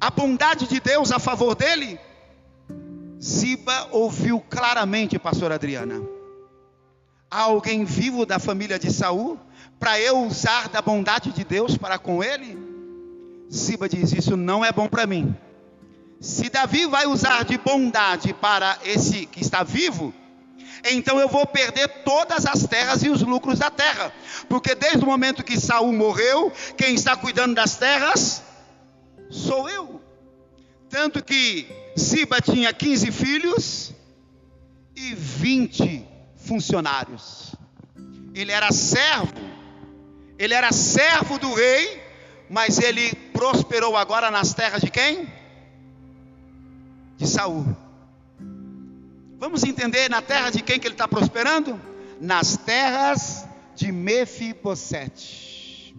a 0.00 0.10
bondade 0.10 0.66
de 0.66 0.80
Deus 0.80 1.12
a 1.12 1.18
favor 1.18 1.54
dele? 1.54 1.98
Ziba 3.22 3.88
ouviu 3.90 4.40
claramente, 4.40 5.18
pastor 5.18 5.52
Adriana. 5.52 6.00
Há 7.30 7.42
alguém 7.42 7.84
vivo 7.84 8.24
da 8.24 8.38
família 8.38 8.78
de 8.78 8.92
Saul 8.92 9.38
para 9.78 10.00
eu 10.00 10.18
usar 10.26 10.68
da 10.68 10.82
bondade 10.82 11.32
de 11.32 11.44
Deus 11.44 11.76
para 11.76 11.98
com 11.98 12.24
ele? 12.24 12.58
Ziba 13.52 13.88
diz: 13.88 14.12
Isso 14.12 14.36
não 14.36 14.64
é 14.64 14.72
bom 14.72 14.88
para 14.88 15.06
mim. 15.06 15.34
Se 16.20 16.50
Davi 16.50 16.86
vai 16.86 17.06
usar 17.06 17.44
de 17.44 17.56
bondade 17.56 18.34
para 18.34 18.78
esse 18.84 19.26
que 19.26 19.40
está 19.40 19.62
vivo, 19.62 20.12
então 20.84 21.18
eu 21.18 21.28
vou 21.28 21.46
perder 21.46 21.88
todas 22.04 22.46
as 22.46 22.66
terras 22.66 23.02
e 23.02 23.08
os 23.08 23.22
lucros 23.22 23.58
da 23.58 23.70
terra, 23.70 24.12
porque 24.50 24.74
desde 24.74 25.04
o 25.04 25.06
momento 25.06 25.44
que 25.44 25.58
Saul 25.58 25.92
morreu, 25.92 26.52
quem 26.76 26.96
está 26.96 27.16
cuidando 27.16 27.54
das 27.54 27.76
terras 27.76 28.42
sou 29.30 29.70
eu. 29.70 30.02
Tanto 30.88 31.24
que 31.24 31.68
Ziba 31.96 32.40
tinha 32.40 32.72
15 32.72 33.12
filhos 33.12 33.94
e 34.96 35.14
20 35.14 36.04
funcionários. 36.34 37.54
Ele 38.34 38.50
era 38.50 38.72
servo, 38.72 39.32
ele 40.36 40.52
era 40.52 40.72
servo 40.72 41.38
do 41.38 41.54
rei, 41.54 42.02
mas 42.50 42.80
ele 42.80 43.14
prosperou 43.32 43.96
agora 43.96 44.32
nas 44.32 44.52
terras 44.52 44.82
de 44.82 44.90
quem? 44.90 45.40
de 47.20 47.26
Saul. 47.28 47.66
Vamos 49.38 49.62
entender 49.62 50.08
na 50.08 50.22
terra 50.22 50.48
de 50.48 50.62
quem 50.62 50.80
que 50.80 50.86
ele 50.86 50.94
está 50.94 51.06
prosperando? 51.06 51.78
Nas 52.18 52.56
terras 52.56 53.39
de 53.80 53.90
Mefibosete. 53.90 55.96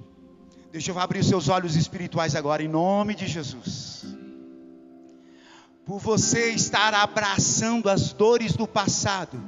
Deixa 0.72 0.92
eu 0.92 1.00
abrir 1.00 1.22
os 1.22 1.28
seus 1.28 1.50
olhos 1.50 1.76
espirituais 1.76 2.36
agora, 2.36 2.62
em 2.62 2.68
nome 2.68 3.16
de 3.16 3.26
Jesus. 3.26 4.06
Por 5.84 6.00
você 6.00 6.52
estar 6.52 6.94
abraçando 6.94 7.90
as 7.90 8.14
dores 8.14 8.54
do 8.54 8.68
passado, 8.68 9.44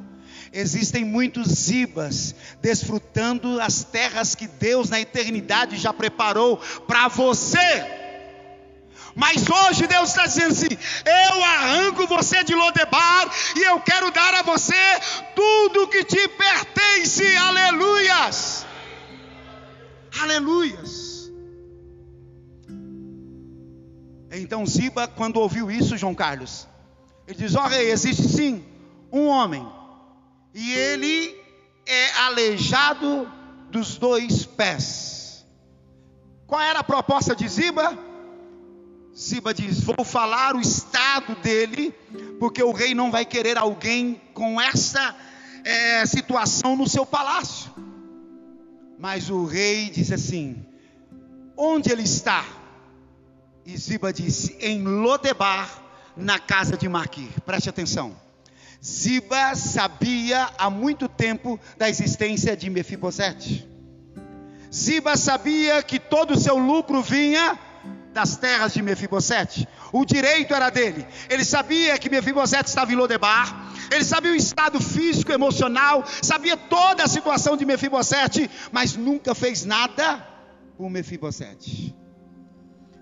existem 0.52 1.06
muitos 1.06 1.48
zibas 1.48 2.34
desfrutando 2.60 3.62
as 3.62 3.84
terras 3.84 4.34
que 4.34 4.48
Deus 4.48 4.90
na 4.90 5.00
eternidade 5.00 5.78
já 5.78 5.94
preparou 5.94 6.58
para 6.88 7.08
você. 7.10 8.03
Mas 9.16 9.48
hoje 9.48 9.86
Deus 9.88 10.10
está 10.10 10.26
dizendo 10.26 10.52
assim: 10.52 10.78
eu 11.06 11.44
arranco 11.44 12.08
você 12.08 12.44
de 12.44 12.56
Lodebar 12.56 13.30
e 13.56 13.62
eu 13.64 13.80
quero 13.82 14.12
dar 14.12 14.34
a 14.36 14.42
você 14.42 14.74
tudo 15.36 15.88
que 15.88 16.04
te 16.04 16.28
pertence. 16.30 17.36
Aleluias! 17.38 18.66
Aleluias! 20.20 21.32
Então 24.32 24.66
Ziba, 24.66 25.08
quando 25.08 25.38
ouviu 25.38 25.70
isso, 25.70 25.96
João 25.96 26.16
Carlos, 26.16 26.68
ele 27.28 27.38
diz: 27.38 27.56
Ó 27.56 27.64
oh, 27.64 27.68
rei, 27.68 27.92
existe 27.92 28.28
sim 28.28 28.66
um 29.12 29.28
homem, 29.28 29.68
e 30.56 30.74
ele 30.74 31.40
é 31.86 32.12
aleijado 32.22 33.32
dos 33.70 33.98
dois 33.98 34.44
pés. 34.44 35.46
Qual 36.48 36.60
era 36.60 36.80
a 36.80 36.84
proposta 36.84 37.36
de 37.36 37.48
Ziba? 37.48 38.13
Siba 39.14 39.54
diz: 39.54 39.82
Vou 39.82 40.04
falar 40.04 40.56
o 40.56 40.60
estado 40.60 41.36
dele, 41.36 41.94
porque 42.40 42.64
o 42.64 42.72
rei 42.72 42.96
não 42.96 43.12
vai 43.12 43.26
querer 43.26 43.58
alguém 43.58 44.20
com 44.34 44.60
essa 44.60 45.16
é, 45.64 46.06
situação 46.06 46.76
no 46.76 46.90
seu 46.90 47.06
palácio. 47.06 47.72
Mas 48.98 49.30
o 49.30 49.46
rei 49.46 49.90
diz 49.90 50.12
assim: 50.12 50.66
Onde 51.56 51.92
ele 51.92 52.04
está? 52.04 52.44
E 53.66 53.78
Ziba 53.78 54.12
disse: 54.12 54.58
Em 54.60 54.84
Lodebar, 54.84 55.70
na 56.18 56.40
casa 56.40 56.76
de 56.76 56.90
Maquir. 56.90 57.30
Preste 57.46 57.70
atenção. 57.70 58.16
Ziba 58.84 59.56
sabia 59.56 60.50
há 60.58 60.70
muito 60.70 61.08
tempo 61.08 61.60
da 61.78 61.88
existência 61.88 62.58
de 62.58 62.70
Mefibosete. 62.70 63.68
Ziba 64.74 65.16
sabia 65.16 65.84
que 65.84 66.00
todo 66.00 66.32
o 66.32 66.40
seu 66.40 66.58
lucro 66.58 67.02
vinha 67.02 67.58
das 68.14 68.38
terras 68.38 68.74
de 68.74 68.82
Mefibosete. 68.82 69.68
O 69.92 70.06
direito 70.06 70.54
era 70.54 70.70
dele. 70.70 71.06
Ele 71.30 71.44
sabia 71.44 71.98
que 71.98 72.10
Mefibosete 72.10 72.70
estava 72.70 72.92
em 72.92 72.96
Lodebar. 72.96 73.72
Ele 73.92 74.06
sabia 74.06 74.32
o 74.32 74.36
estado 74.36 74.80
físico, 74.80 75.32
emocional, 75.32 76.04
sabia 76.22 76.56
toda 76.56 77.04
a 77.04 77.08
situação 77.08 77.58
de 77.58 77.66
Mefibosete, 77.66 78.50
mas 78.72 78.96
nunca 78.96 79.36
fez 79.36 79.66
nada 79.66 80.26
por 80.78 80.90
Mefibosete. 80.90 81.96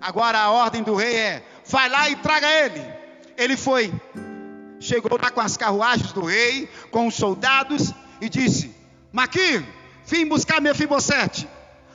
Agora 0.00 0.38
a 0.38 0.50
ordem 0.50 0.82
do 0.82 0.96
rei 0.96 1.14
é: 1.14 1.44
vai 1.66 1.88
lá 1.88 2.10
e 2.10 2.16
traga 2.16 2.48
ele. 2.48 2.82
Ele 3.36 3.56
foi, 3.56 3.92
chegou 4.80 5.18
lá 5.20 5.30
com 5.30 5.40
as 5.40 5.56
carruagens 5.56 6.12
do 6.12 6.24
rei, 6.24 6.68
com 6.90 7.06
os 7.06 7.14
soldados 7.14 7.92
e 8.20 8.28
disse: 8.28 8.74
Maqui, 9.12 9.64
vim 10.04 10.26
buscar 10.26 10.60
Mefibosete. 10.60 11.48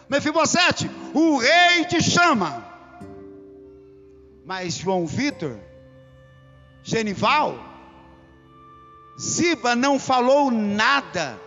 Mefibosete, 0.09 0.89
o 1.13 1.37
rei 1.37 1.85
te 1.85 2.01
chama. 2.01 2.66
Mas 4.47 4.75
João 4.75 5.05
Vitor, 5.05 5.59
Genival, 6.81 7.59
Ziba 9.19 9.75
não 9.75 9.99
falou 9.99 10.49
nada 10.49 11.37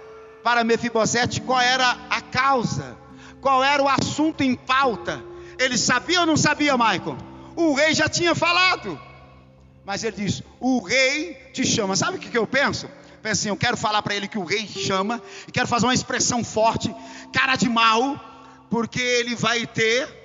para 0.45 0.63
Mefibosete 0.63 1.41
qual 1.41 1.63
era 1.63 1.93
a 2.11 2.21
causa, 2.21 2.99
qual 3.41 3.65
era 3.65 3.83
o 3.83 3.89
assunto 3.89 4.43
em 4.43 4.55
pauta. 4.55 5.25
Ele 5.59 5.79
sabia 5.79 6.21
ou 6.21 6.27
não 6.27 6.37
sabia, 6.37 6.77
Michael? 6.77 7.17
O 7.57 7.73
rei 7.73 7.95
já 7.95 8.07
tinha 8.07 8.35
falado. 8.35 9.01
Mas 9.83 10.05
ele 10.05 10.17
diz: 10.17 10.43
O 10.61 10.83
rei 10.83 11.33
te 11.55 11.65
chama. 11.65 11.97
Sabe 11.97 12.19
o 12.19 12.21
que, 12.21 12.37
eu 12.37 12.47
penso? 12.47 12.87
Penso 13.23 13.41
assim: 13.41 13.49
eu 13.49 13.57
quero 13.57 13.79
falar 13.79 14.03
para 14.03 14.15
ele 14.15 14.29
que 14.29 14.39
o 14.39 14.45
rei 14.45 14.69
chama, 14.69 15.23
e 15.49 15.51
quero 15.51 15.67
fazer 15.67 15.87
uma 15.87 15.95
expressão 15.95 16.45
forte, 16.45 16.95
cara 17.33 17.57
de 17.57 17.69
mal, 17.69 18.21
porque 18.69 19.01
ele 19.01 19.35
vai 19.35 19.67
ter 19.67 20.20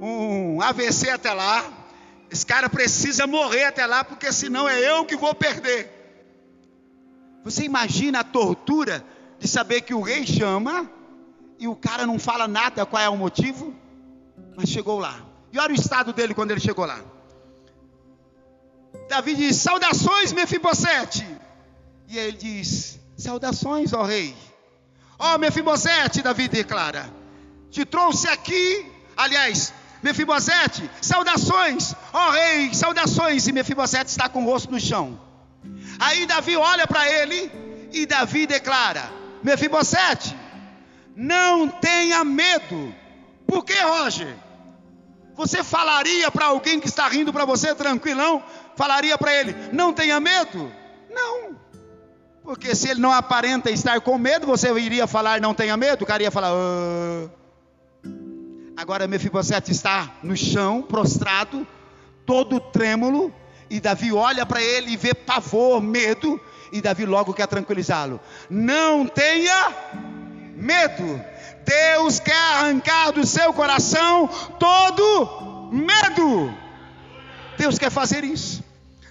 um 0.00 0.60
AVC 0.60 1.10
até 1.10 1.32
lá. 1.32 1.64
Esse 2.30 2.44
cara 2.44 2.68
precisa 2.68 3.26
morrer 3.26 3.64
até 3.64 3.86
lá, 3.86 4.04
porque 4.04 4.30
senão 4.32 4.68
é 4.68 4.78
eu 4.80 5.04
que 5.04 5.16
vou 5.16 5.34
perder. 5.34 5.90
Você 7.44 7.64
imagina 7.64 8.20
a 8.20 8.24
tortura 8.24 9.04
de 9.38 9.48
saber 9.48 9.82
que 9.82 9.94
o 9.94 10.02
rei 10.02 10.26
chama 10.26 10.90
e 11.58 11.66
o 11.66 11.74
cara 11.74 12.06
não 12.06 12.18
fala 12.18 12.46
nada 12.46 12.84
qual 12.84 13.02
é 13.02 13.08
o 13.08 13.16
motivo, 13.16 13.74
mas 14.56 14.68
chegou 14.68 14.98
lá. 14.98 15.24
E 15.52 15.58
olha 15.58 15.72
o 15.72 15.74
estado 15.74 16.12
dele 16.12 16.34
quando 16.34 16.50
ele 16.50 16.60
chegou 16.60 16.84
lá. 16.84 17.00
Davi 19.08 19.34
diz: 19.34 19.56
Saudações, 19.56 20.32
Mefibosete. 20.32 21.26
E 22.08 22.18
ele 22.18 22.36
diz: 22.36 23.00
Saudações, 23.16 23.92
ó 23.92 24.02
rei. 24.02 24.36
Ó 25.18 25.38
Mefibosete, 25.38 26.20
Davi 26.20 26.48
declara: 26.48 27.10
Te 27.70 27.86
trouxe 27.86 28.28
aqui, 28.28 28.97
aliás, 29.18 29.74
Mefibosete, 30.00 30.88
saudações, 31.00 31.94
ó 32.12 32.30
rei, 32.30 32.72
saudações. 32.72 33.46
E 33.48 33.52
Mefibosete 33.52 34.10
está 34.10 34.28
com 34.28 34.42
o 34.42 34.46
rosto 34.46 34.70
no 34.70 34.80
chão. 34.80 35.20
Aí 35.98 36.24
Davi 36.24 36.56
olha 36.56 36.86
para 36.86 37.10
ele 37.10 37.50
e 37.92 38.06
Davi 38.06 38.46
declara: 38.46 39.10
Mefibosete, 39.42 40.36
não 41.16 41.68
tenha 41.68 42.24
medo. 42.24 42.94
Por 43.46 43.64
que, 43.64 43.74
Roger? 43.80 44.36
Você 45.34 45.64
falaria 45.64 46.30
para 46.30 46.46
alguém 46.46 46.80
que 46.80 46.88
está 46.88 47.08
rindo 47.08 47.32
para 47.32 47.44
você 47.44 47.74
tranquilão? 47.74 48.42
Falaria 48.76 49.18
para 49.18 49.34
ele: 49.34 49.54
Não 49.72 49.92
tenha 49.92 50.20
medo? 50.20 50.72
Não. 51.10 51.56
Porque 52.44 52.74
se 52.74 52.88
ele 52.88 53.00
não 53.00 53.12
aparenta 53.12 53.68
estar 53.70 54.00
com 54.00 54.16
medo, 54.16 54.46
você 54.46 54.72
iria 54.78 55.08
falar: 55.08 55.40
Não 55.40 55.54
tenha 55.54 55.76
medo? 55.76 56.02
O 56.02 56.06
cara 56.06 56.22
ia 56.22 56.30
falar: 56.30 56.50
ah. 56.52 57.37
Agora 58.78 59.08
Mefibosete 59.08 59.72
está 59.72 60.08
no 60.22 60.36
chão, 60.36 60.82
prostrado, 60.82 61.66
todo 62.24 62.60
trêmulo, 62.60 63.34
e 63.68 63.80
Davi 63.80 64.12
olha 64.12 64.46
para 64.46 64.62
ele 64.62 64.92
e 64.92 64.96
vê 64.96 65.12
pavor, 65.12 65.82
medo, 65.82 66.40
e 66.70 66.80
Davi 66.80 67.04
logo 67.04 67.34
quer 67.34 67.48
tranquilizá-lo. 67.48 68.20
Não 68.48 69.04
tenha 69.04 69.74
medo. 70.54 71.20
Deus 71.64 72.20
quer 72.20 72.36
arrancar 72.54 73.10
do 73.10 73.26
seu 73.26 73.52
coração 73.52 74.28
todo 74.60 75.70
medo. 75.72 76.54
Deus 77.58 77.80
quer 77.80 77.90
fazer 77.90 78.22
isso. 78.22 78.62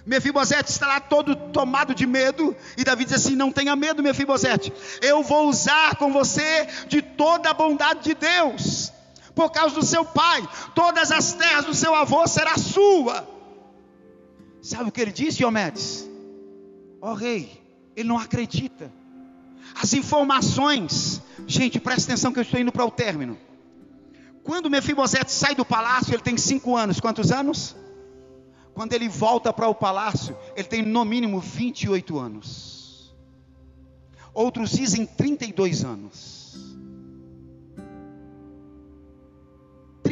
Mefibosete 0.06 0.70
está 0.70 0.86
lá 0.86 0.98
todo 0.98 1.36
tomado 1.36 1.94
de 1.94 2.06
medo, 2.06 2.56
e 2.74 2.84
Davi 2.84 3.04
diz 3.04 3.12
assim: 3.12 3.36
Não 3.36 3.52
tenha 3.52 3.76
medo, 3.76 4.02
Mefibosete, 4.02 4.72
eu 5.02 5.22
vou 5.22 5.46
usar 5.46 5.96
com 5.96 6.10
você 6.10 6.66
de 6.86 7.02
toda 7.02 7.50
a 7.50 7.52
bondade 7.52 8.02
de 8.04 8.14
Deus 8.14 8.96
por 9.38 9.52
causa 9.52 9.72
do 9.72 9.86
seu 9.86 10.04
pai, 10.04 10.42
todas 10.74 11.12
as 11.12 11.32
terras 11.34 11.64
do 11.64 11.72
seu 11.72 11.94
avô 11.94 12.26
será 12.26 12.58
sua. 12.58 13.24
Sabe 14.60 14.88
o 14.88 14.92
que 14.92 15.00
ele 15.00 15.12
disse, 15.12 15.38
Diomedes? 15.38 16.10
Ó 17.00 17.12
oh, 17.12 17.14
rei, 17.14 17.62
ele 17.94 18.08
não 18.08 18.18
acredita. 18.18 18.92
As 19.80 19.92
informações, 19.92 21.22
gente, 21.46 21.78
presta 21.78 22.10
atenção 22.10 22.32
que 22.32 22.40
eu 22.40 22.42
estou 22.42 22.58
indo 22.58 22.72
para 22.72 22.84
o 22.84 22.90
término. 22.90 23.38
Quando 24.42 24.68
Mefibosete 24.68 25.30
sai 25.30 25.54
do 25.54 25.64
palácio, 25.64 26.12
ele 26.12 26.22
tem 26.22 26.36
cinco 26.36 26.76
anos. 26.76 26.98
Quantos 26.98 27.30
anos? 27.30 27.76
Quando 28.74 28.92
ele 28.92 29.08
volta 29.08 29.52
para 29.52 29.68
o 29.68 29.74
palácio, 29.74 30.36
ele 30.56 30.66
tem 30.66 30.82
no 30.82 31.04
mínimo 31.04 31.38
28 31.38 32.18
anos. 32.18 33.14
Outros 34.34 34.70
dizem 34.70 35.06
32 35.06 35.84
anos. 35.84 36.37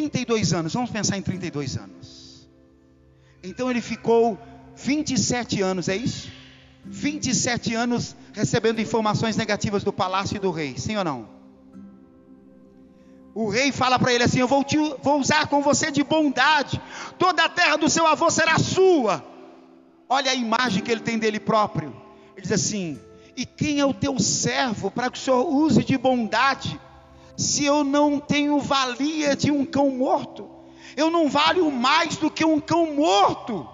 32 0.09 0.53
anos, 0.53 0.73
vamos 0.73 0.91
pensar 0.91 1.17
em 1.17 1.23
32 1.23 1.77
anos. 1.77 2.49
Então 3.43 3.71
ele 3.71 3.81
ficou 3.81 4.39
27 4.77 5.63
anos, 5.63 5.89
é 5.89 5.97
isso? 5.97 6.31
27 6.85 7.75
anos 7.75 8.15
recebendo 8.33 8.81
informações 8.81 9.37
negativas 9.37 9.83
do 9.83 9.93
palácio 9.93 10.37
e 10.37 10.39
do 10.39 10.51
rei, 10.51 10.77
sim 10.79 10.97
ou 10.97 11.05
não? 11.05 11.29
O 13.35 13.49
rei 13.51 13.71
fala 13.73 13.99
para 13.99 14.13
ele 14.13 14.25
assim: 14.25 14.39
Eu 14.39 14.49
vou, 14.49 14.65
te, 14.65 14.77
vou 15.03 15.21
usar 15.21 15.47
com 15.49 15.61
você 15.61 15.91
de 15.91 16.03
bondade, 16.03 16.81
toda 17.19 17.45
a 17.45 17.49
terra 17.49 17.77
do 17.77 17.91
seu 17.91 18.07
avô 18.07 18.31
será 18.31 18.59
sua. 18.59 19.23
Olha 20.09 20.31
a 20.31 20.35
imagem 20.35 20.83
que 20.83 20.91
ele 20.91 21.01
tem 21.01 21.19
dele 21.19 21.41
próprio. 21.41 21.95
Ele 22.35 22.43
diz 22.43 22.53
assim: 22.53 22.99
E 23.37 23.45
quem 23.45 23.81
é 23.81 23.85
o 23.85 23.93
teu 23.93 24.19
servo 24.19 24.91
para 24.91 25.11
que 25.11 25.19
o 25.19 25.21
Senhor 25.21 25.47
use 25.47 25.85
de 25.85 25.99
bondade 25.99 26.81
se 27.37 27.65
eu 27.65 27.85
não 27.85 28.19
tenho 28.19 28.59
valia 28.59 29.37
de 29.37 29.51
um 29.51 29.65
cão 29.65 29.91
morto? 29.91 30.49
Eu 30.97 31.11
não 31.11 31.29
valho 31.29 31.71
mais 31.71 32.17
do 32.17 32.31
que 32.31 32.45
um 32.45 32.59
cão 32.59 32.95
morto. 32.95 33.69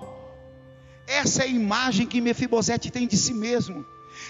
Essa 1.06 1.42
é 1.42 1.46
a 1.46 1.48
imagem 1.48 2.06
que 2.06 2.20
Mefibosete 2.20 2.90
tem 2.90 3.06
de 3.06 3.16
si 3.16 3.32
mesmo. 3.32 3.84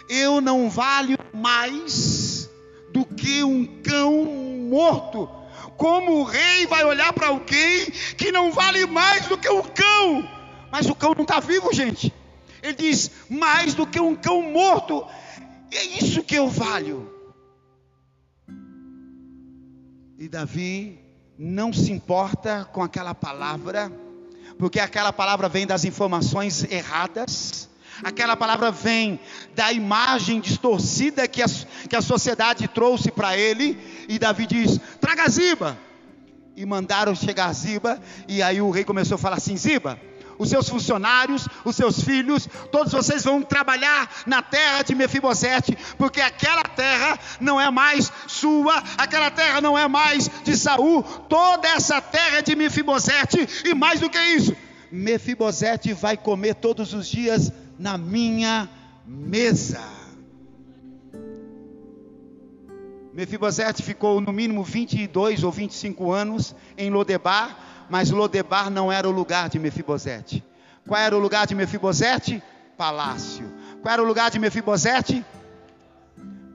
Eu 0.09 0.41
não 0.41 0.69
valho 0.69 1.19
mais 1.33 2.51
do 2.93 3.05
que 3.05 3.43
um 3.43 3.65
cão 3.83 4.25
morto. 4.69 5.29
Como 5.77 6.21
o 6.21 6.25
rei 6.25 6.67
vai 6.67 6.85
olhar 6.85 7.13
para 7.13 7.29
alguém 7.29 7.91
que 8.17 8.31
não 8.31 8.53
vale 8.53 8.87
mais 8.87 9.27
do 9.27 9.39
que 9.39 9.49
um 9.49 9.63
cão? 9.63 10.29
Mas 10.71 10.89
o 10.89 10.95
cão 10.95 11.15
não 11.15 11.23
está 11.23 11.41
vivo, 11.41 11.73
gente. 11.73 12.13
Ele 12.63 12.75
diz: 12.75 13.11
mais 13.29 13.75
do 13.75 13.87
que 13.87 14.01
um 14.01 14.15
cão 14.15 14.43
morto. 14.43 15.07
É 15.71 15.85
isso 15.85 16.23
que 16.23 16.35
eu 16.35 16.49
valho. 16.49 17.12
E 20.23 20.29
Davi 20.29 21.01
não 21.37 21.73
se 21.73 21.91
importa 21.91 22.65
com 22.73 22.81
aquela 22.81 23.13
palavra, 23.13 23.91
porque 24.57 24.79
aquela 24.79 25.13
palavra 25.13 25.49
vem 25.49 25.67
das 25.67 25.85
informações 25.85 26.63
erradas, 26.71 27.69
aquela 28.05 28.37
palavra 28.37 28.71
vem 28.71 29.19
da 29.53 29.73
imagem 29.73 30.41
distorcida 30.41 31.27
que 31.27 31.43
a, 31.43 31.47
que 31.91 31.97
a 31.97 32.01
sociedade 32.01 32.69
trouxe 32.69 33.11
para 33.11 33.37
ele, 33.37 33.77
e 34.09 34.17
Davi 34.17 34.47
diz: 34.47 34.79
traga 35.01 35.29
Ziba. 35.29 35.77
E 36.55 36.65
mandaram 36.65 37.17
chegar 37.17 37.53
Ziba, 37.53 38.01
e 38.29 38.45
aí 38.45 38.63
o 38.63 38.71
rei 38.71 38.85
começou 38.85 39.17
a 39.17 39.19
falar 39.19 39.39
assim: 39.39 39.57
Ziba, 39.57 39.99
os 40.43 40.49
seus 40.49 40.69
funcionários, 40.69 41.49
os 41.65 41.77
seus 41.77 42.03
filhos, 42.03 42.49
todos 42.71 42.93
vocês 42.93 43.25
vão 43.25 43.41
trabalhar 43.43 44.11
na 44.27 44.43
terra 44.43 44.83
de 44.83 44.95
Mefibosete, 44.95 45.79
porque 45.97 46.21
aquela 46.21 46.65
terra 46.65 47.19
não 47.41 47.61
é 47.61 47.71
mais 47.71 48.13
sua, 48.27 48.83
aquela 48.99 49.31
terra 49.31 49.61
não 49.61 49.79
é 49.79 49.87
mais 49.87 50.29
de 50.43 50.57
Saul, 50.57 51.03
toda 51.03 51.69
essa 51.69 52.01
terra 52.01 52.39
é 52.39 52.43
de 52.43 52.57
Mefibosete, 52.57 53.49
e 53.65 53.73
mais 53.73 54.01
do 54.01 54.11
que 54.11 54.19
isso, 54.19 54.55
Mefibosete 54.91 55.93
vai 55.93 56.17
comer 56.17 56.57
todos 56.57 56.93
os 56.93 57.07
dias 57.07 57.53
na 57.79 57.97
minha 57.97 58.69
mesa. 59.07 59.81
Mefibosete 63.13 63.83
ficou 63.83 64.21
no 64.21 64.33
mínimo 64.33 64.65
22 64.65 65.45
ou 65.45 65.53
25 65.53 66.11
anos 66.11 66.55
em 66.77 66.91
Lodebar, 66.91 67.72
mas 67.93 68.11
Lodebar 68.11 68.71
não 68.71 68.91
era 68.91 69.07
o 69.07 69.13
lugar 69.13 69.51
de 69.51 69.59
Mefibosete. 69.59 70.43
Qual 70.89 70.99
era 70.99 71.15
o 71.15 71.21
lugar 71.21 71.47
de 71.47 71.55
Mefibosete? 71.55 72.43
Palácio. 72.75 73.45
Qual 73.83 73.93
era 73.93 74.03
o 74.03 74.07
lugar 74.07 74.31
de 74.31 74.39
Mefibosete? 74.39 75.23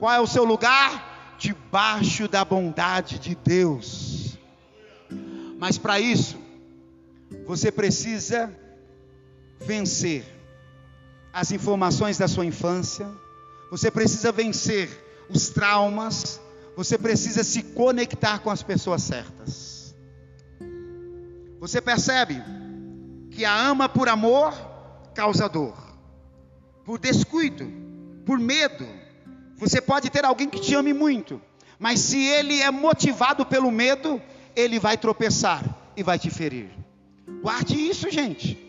Qual 0.00 0.12
é 0.12 0.18
o 0.18 0.26
seu 0.26 0.42
lugar? 0.42 1.36
Debaixo 1.38 2.26
da 2.26 2.44
bondade 2.44 3.20
de 3.20 3.36
Deus. 3.36 4.36
Mas 5.60 5.78
para 5.78 6.00
isso, 6.00 6.36
você 7.46 7.70
precisa 7.70 8.52
vencer 9.60 10.24
as 11.32 11.52
informações 11.52 12.18
da 12.18 12.26
sua 12.26 12.46
infância, 12.46 13.08
você 13.70 13.92
precisa 13.92 14.32
vencer 14.32 14.90
os 15.30 15.50
traumas, 15.50 16.40
você 16.76 16.98
precisa 16.98 17.44
se 17.44 17.62
conectar 17.62 18.40
com 18.40 18.50
as 18.50 18.64
pessoas 18.64 19.04
certas. 19.04 19.77
Você 21.60 21.80
percebe 21.80 22.42
que 23.30 23.44
a 23.44 23.54
ama 23.54 23.88
por 23.88 24.08
amor 24.08 24.54
causa 25.14 25.48
dor, 25.48 25.76
por 26.84 26.98
descuido, 26.98 27.70
por 28.24 28.38
medo. 28.38 28.86
Você 29.56 29.80
pode 29.80 30.08
ter 30.08 30.24
alguém 30.24 30.48
que 30.48 30.60
te 30.60 30.74
ame 30.74 30.92
muito, 30.92 31.42
mas 31.78 31.98
se 32.00 32.24
ele 32.24 32.60
é 32.60 32.70
motivado 32.70 33.44
pelo 33.44 33.70
medo, 33.72 34.22
ele 34.54 34.78
vai 34.78 34.96
tropeçar 34.96 35.64
e 35.96 36.02
vai 36.02 36.18
te 36.18 36.30
ferir. 36.30 36.70
Guarde 37.42 37.74
isso, 37.74 38.08
gente. 38.08 38.66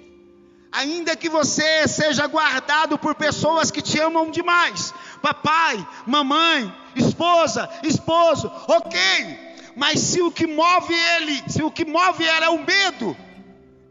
Ainda 0.71 1.15
que 1.15 1.29
você 1.29 1.87
seja 1.87 2.27
guardado 2.27 2.97
por 2.97 3.15
pessoas 3.15 3.71
que 3.71 3.81
te 3.81 3.99
amam 3.99 4.29
demais, 4.29 4.93
papai, 5.21 5.87
mamãe, 6.05 6.71
esposa, 6.95 7.69
esposo, 7.83 8.51
ok, 8.67 9.48
mas 9.75 9.99
se 9.99 10.21
o 10.21 10.31
que 10.31 10.47
move 10.47 10.93
ele, 10.93 11.43
se 11.47 11.63
o 11.63 11.71
que 11.71 11.85
move 11.85 12.25
ela 12.25 12.45
é 12.45 12.49
o 12.49 12.65
medo, 12.65 13.15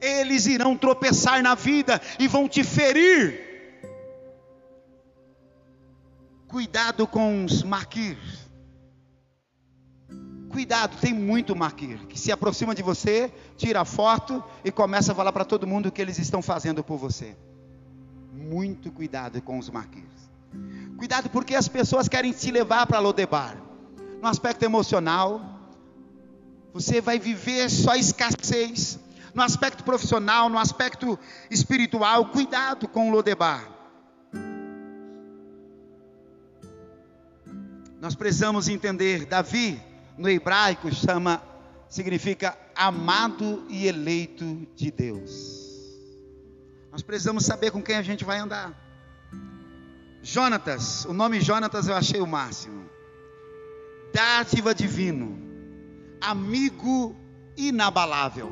eles 0.01 0.47
irão 0.47 0.77
tropeçar 0.77 1.43
na 1.43 1.55
vida 1.55 2.01
e 2.19 2.29
vão 2.29 2.49
te 2.49 2.63
ferir. 2.63 3.47
Cuidado 6.47 7.07
com 7.07 7.45
os 7.45 7.63
maquir. 7.63 8.17
Cuidado, 10.51 10.97
tem 10.99 11.13
muito 11.13 11.55
maquir 11.55 12.07
que 12.07 12.19
se 12.19 12.33
aproxima 12.33 12.75
de 12.75 12.83
você, 12.83 13.33
tira 13.57 13.85
foto 13.85 14.43
e 14.65 14.73
começa 14.73 15.13
a 15.13 15.15
falar 15.15 15.33
para 15.33 15.45
todo 15.45 15.67
mundo 15.67 15.87
o 15.87 15.93
que 15.93 16.01
eles 16.01 16.19
estão 16.19 16.41
fazendo 16.41 16.83
por 16.83 16.97
você. 16.97 17.37
Muito 18.33 18.91
cuidado 18.91 19.43
com 19.43 19.59
os 19.59 19.69
maquirs. 19.69 20.07
Cuidado 20.97 21.29
porque 21.29 21.55
as 21.55 21.69
pessoas 21.69 22.09
querem 22.09 22.33
te 22.33 22.51
levar 22.51 22.87
para 22.87 22.99
Lodebar. 22.99 23.57
No 24.23 24.29
aspecto 24.29 24.65
emocional, 24.65 25.58
você 26.79 27.01
vai 27.01 27.19
viver 27.19 27.69
só 27.69 27.97
escassez. 27.97 29.01
No 29.35 29.43
aspecto 29.43 29.85
profissional, 29.85 30.49
no 30.49 30.59
aspecto 30.59 31.19
espiritual, 31.51 32.27
cuidado 32.27 32.89
com 32.89 33.09
o 33.09 33.13
Lodebar. 33.13 33.69
Nós 38.01 38.15
precisamos 38.15 38.69
entender, 38.69 39.27
Davi, 39.27 39.81
no 40.17 40.29
hebraico, 40.29 40.93
chama, 40.95 41.43
significa 41.89 42.57
amado 42.75 43.67
e 43.69 43.87
eleito 43.87 44.67
de 44.75 44.91
Deus. 44.91 45.69
Nós 46.93 47.03
precisamos 47.03 47.45
saber 47.45 47.71
com 47.71 47.83
quem 47.83 47.97
a 47.97 48.03
gente 48.03 48.25
vai 48.25 48.39
andar. 48.39 48.73
Jonatas, 50.23 51.05
o 51.05 51.13
nome 51.13 51.41
Jonatas 51.41 51.89
eu 51.89 51.95
achei 51.95 52.21
o 52.21 52.27
máximo. 52.27 52.89
Dádiva 54.13 54.75
divino, 54.75 55.48
amigo 56.21 57.15
inabalável. 57.57 58.51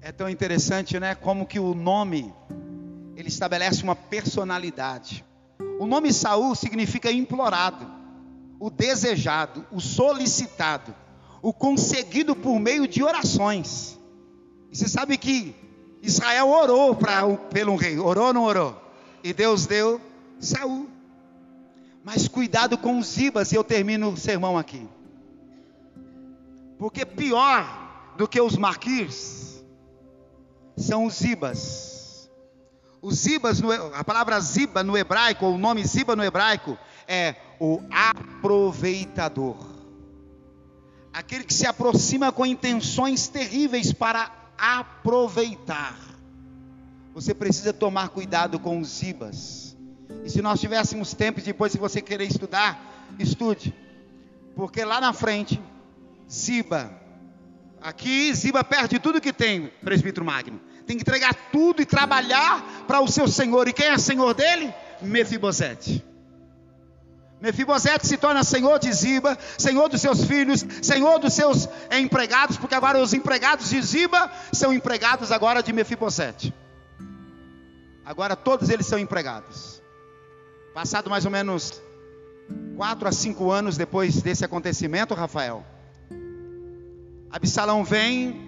É 0.00 0.10
tão 0.10 0.28
interessante, 0.28 0.98
né? 0.98 1.14
Como 1.14 1.46
que 1.46 1.60
o 1.60 1.74
nome 1.74 2.34
ele 3.16 3.28
estabelece 3.28 3.82
uma 3.82 3.94
personalidade. 3.94 5.24
O 5.78 5.86
nome 5.86 6.12
Saul 6.12 6.54
significa 6.54 7.10
implorado, 7.10 7.86
o 8.58 8.70
desejado, 8.70 9.66
o 9.70 9.80
solicitado, 9.80 10.94
o 11.40 11.52
conseguido 11.52 12.34
por 12.34 12.58
meio 12.58 12.86
de 12.86 13.02
orações. 13.02 13.98
E 14.70 14.76
você 14.76 14.88
sabe 14.88 15.16
que 15.16 15.54
Israel 16.02 16.48
orou 16.48 16.96
para 16.96 17.28
pelo 17.52 17.76
rei, 17.76 17.98
orou 17.98 18.26
ou 18.26 18.34
não 18.34 18.42
orou? 18.42 18.80
E 19.22 19.32
Deus 19.32 19.66
deu 19.66 20.00
Saul. 20.40 20.88
Mas 22.04 22.26
cuidado 22.26 22.76
com 22.76 22.98
os 22.98 23.16
Ibas, 23.16 23.52
e 23.52 23.54
eu 23.54 23.62
termino 23.62 24.10
o 24.10 24.16
sermão 24.16 24.58
aqui. 24.58 24.88
Porque 26.78 27.06
pior 27.06 28.14
do 28.16 28.26
que 28.26 28.40
os 28.40 28.56
maquirs 28.56 29.64
são 30.76 31.06
os 31.06 31.20
Ibas. 31.20 32.30
Os 33.00 33.24
Ibas, 33.26 33.60
a 33.94 34.02
palavra 34.02 34.40
Ziba 34.40 34.82
no 34.82 34.96
hebraico, 34.96 35.46
o 35.46 35.58
nome 35.58 35.84
Ziba 35.84 36.16
no 36.16 36.24
hebraico, 36.24 36.76
é 37.06 37.36
o 37.60 37.80
aproveitador. 37.90 39.56
Aquele 41.12 41.44
que 41.44 41.54
se 41.54 41.66
aproxima 41.66 42.32
com 42.32 42.46
intenções 42.46 43.28
terríveis 43.28 43.92
para 43.92 44.30
aproveitar. 44.58 45.98
Você 47.14 47.34
precisa 47.34 47.72
tomar 47.72 48.08
cuidado 48.08 48.58
com 48.58 48.80
os 48.80 48.88
Zibas. 48.88 49.61
E 50.24 50.30
se 50.30 50.40
nós 50.40 50.60
tivéssemos 50.60 51.14
tempo, 51.14 51.40
depois, 51.40 51.72
se 51.72 51.78
você 51.78 52.00
querer 52.00 52.24
estudar, 52.24 52.78
estude. 53.18 53.74
Porque 54.54 54.84
lá 54.84 55.00
na 55.00 55.12
frente, 55.12 55.60
Ziba, 56.30 56.92
aqui 57.80 58.32
Ziba 58.34 58.62
perde 58.62 58.98
tudo 58.98 59.20
que 59.20 59.32
tem, 59.32 59.72
presbítero 59.82 60.24
Magno. 60.24 60.60
Tem 60.86 60.96
que 60.96 61.02
entregar 61.02 61.34
tudo 61.50 61.80
e 61.80 61.86
trabalhar 61.86 62.84
para 62.86 63.00
o 63.00 63.08
seu 63.08 63.28
senhor. 63.28 63.68
E 63.68 63.72
quem 63.72 63.86
é 63.86 63.98
senhor 63.98 64.34
dele? 64.34 64.72
Mefibosete. 65.00 66.04
Mefibosete 67.40 68.06
se 68.06 68.16
torna 68.16 68.44
senhor 68.44 68.78
de 68.78 68.92
Ziba, 68.92 69.36
senhor 69.58 69.88
dos 69.88 70.00
seus 70.00 70.24
filhos, 70.24 70.64
senhor 70.80 71.18
dos 71.18 71.34
seus 71.34 71.68
empregados, 71.90 72.56
porque 72.56 72.74
agora 72.74 73.00
os 73.00 73.12
empregados 73.12 73.68
de 73.68 73.82
Ziba 73.82 74.30
são 74.52 74.72
empregados 74.72 75.32
agora 75.32 75.60
de 75.60 75.72
Mefibosete. 75.72 76.54
Agora 78.04 78.36
todos 78.36 78.70
eles 78.70 78.86
são 78.86 78.96
empregados. 78.96 79.81
Passado 80.74 81.10
mais 81.10 81.24
ou 81.24 81.30
menos 81.30 81.82
quatro 82.76 83.06
a 83.06 83.12
cinco 83.12 83.50
anos 83.50 83.76
depois 83.76 84.22
desse 84.22 84.44
acontecimento, 84.44 85.14
Rafael, 85.14 85.64
Absalão 87.30 87.84
vem 87.84 88.40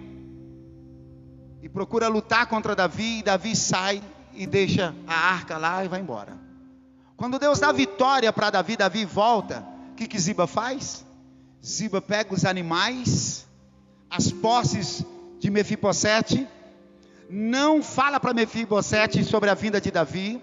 e 1.61 1.69
procura 1.69 2.07
lutar 2.07 2.47
contra 2.47 2.75
Davi, 2.75 3.19
e 3.19 3.23
Davi 3.23 3.55
sai 3.55 4.01
e 4.33 4.45
deixa 4.45 4.93
a 5.07 5.13
arca 5.13 5.57
lá 5.57 5.85
e 5.85 5.87
vai 5.87 5.99
embora. 5.99 6.37
Quando 7.15 7.39
Deus 7.39 7.59
dá 7.59 7.71
vitória 7.71 8.31
para 8.33 8.49
Davi, 8.49 8.75
Davi 8.75 9.05
volta. 9.05 9.65
O 9.91 9.95
que, 9.95 10.07
que 10.07 10.19
Ziba 10.19 10.45
faz? 10.45 11.05
Ziba 11.65 12.01
pega 12.01 12.33
os 12.33 12.45
animais, 12.45 13.47
as 14.09 14.31
posses 14.31 15.03
de 15.39 15.49
Mefibosete, 15.49 16.47
não 17.29 17.81
fala 17.81 18.19
para 18.19 18.33
Mefibosete 18.33 19.23
sobre 19.23 19.49
a 19.49 19.53
vinda 19.53 19.79
de 19.79 19.89
Davi, 19.89 20.41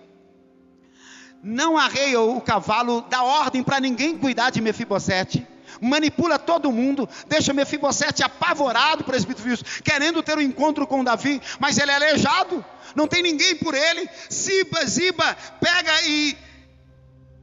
não 1.43 1.77
arreia 1.77 2.21
o 2.21 2.41
cavalo, 2.41 3.05
dá 3.11 3.23
ordem 3.23 3.63
para 3.63 3.81
ninguém 3.81 4.17
cuidar 4.17 4.51
de 4.51 4.61
Mefibosete, 4.61 5.47
manipula 5.81 6.39
todo 6.39 6.71
mundo, 6.71 7.09
deixa 7.27 7.53
Mefibosete 7.53 8.23
apavorado, 8.23 9.03
presbítero 9.03 9.59
querendo 9.83 10.23
ter 10.23 10.39
um 10.39 10.43
encontro 10.43 10.87
com 10.87 11.03
Davi, 11.03 11.43
mas 11.59 11.79
ele 11.79 11.91
é 11.91 11.97
aleijado, 11.97 12.65
não 12.95 13.09
tem 13.09 13.23
ninguém 13.23 13.57
por 13.57 13.75
ele. 13.75 14.09
Ziba, 14.33 14.87
Ziba, 14.87 15.37
pega 15.61 16.03
e 16.03 16.37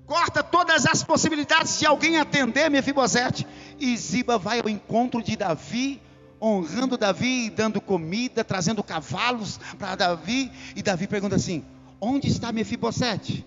corta 0.05 0.41
todas 0.41 0.85
as 0.85 1.03
possibilidades 1.03 1.79
de 1.79 1.85
alguém 1.85 2.17
atender 2.17 2.69
Mefibosete. 2.69 3.45
E 3.79 3.95
Ziba 3.97 4.37
vai 4.37 4.59
ao 4.59 4.69
encontro 4.69 5.21
de 5.21 5.35
Davi, 5.35 6.01
honrando 6.41 6.97
Davi, 6.97 7.49
dando 7.49 7.81
comida, 7.81 8.43
trazendo 8.43 8.83
cavalos 8.83 9.59
para 9.77 9.95
Davi. 9.95 10.51
E 10.75 10.81
Davi 10.81 11.07
pergunta 11.07 11.35
assim: 11.35 11.65
Onde 11.99 12.27
está 12.27 12.51
Mefibosete? 12.51 13.45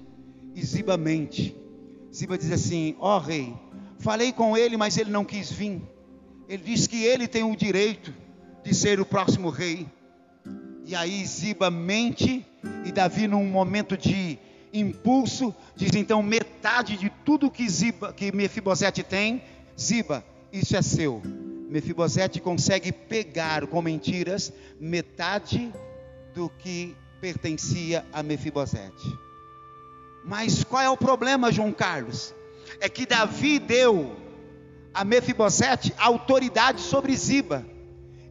E 0.54 0.64
Ziba 0.64 0.96
mente. 0.96 1.56
Ziba 2.12 2.36
diz 2.36 2.50
assim: 2.52 2.94
Ó 2.98 3.16
oh, 3.16 3.20
rei, 3.20 3.54
falei 3.98 4.32
com 4.32 4.56
ele, 4.56 4.76
mas 4.76 4.96
ele 4.96 5.10
não 5.10 5.24
quis 5.24 5.50
vir. 5.50 5.80
Ele 6.48 6.62
diz 6.62 6.86
que 6.86 7.04
ele 7.04 7.26
tem 7.26 7.42
o 7.42 7.56
direito 7.56 8.12
de 8.62 8.74
ser 8.74 9.00
o 9.00 9.06
próximo 9.06 9.48
rei. 9.48 9.86
E 10.84 10.94
aí 10.94 11.24
Ziba 11.24 11.70
mente, 11.70 12.44
e 12.84 12.92
Davi, 12.92 13.26
num 13.26 13.46
momento 13.46 13.96
de 13.96 14.38
impulso, 14.72 15.54
diz 15.76 15.94
então 15.94 16.22
metade 16.22 16.96
de 16.96 17.10
tudo 17.24 17.50
que 17.50 17.68
Ziba, 17.68 18.12
que 18.12 18.32
Mefibosete 18.32 19.02
tem, 19.02 19.42
Ziba, 19.78 20.24
isso 20.52 20.76
é 20.76 20.82
seu. 20.82 21.22
Mefibosete 21.68 22.40
consegue 22.40 22.92
pegar 22.92 23.66
com 23.66 23.80
mentiras 23.80 24.52
metade 24.78 25.72
do 26.34 26.50
que 26.50 26.94
pertencia 27.20 28.04
a 28.12 28.22
Mefibosete. 28.22 29.31
Mas 30.24 30.64
qual 30.64 30.82
é 30.82 30.90
o 30.90 30.96
problema, 30.96 31.52
João 31.52 31.72
Carlos? 31.72 32.34
É 32.80 32.88
que 32.88 33.06
Davi 33.06 33.58
deu 33.58 34.16
a 34.94 35.04
Mefibosete 35.04 35.94
autoridade 35.98 36.80
sobre 36.80 37.16
Ziba. 37.16 37.64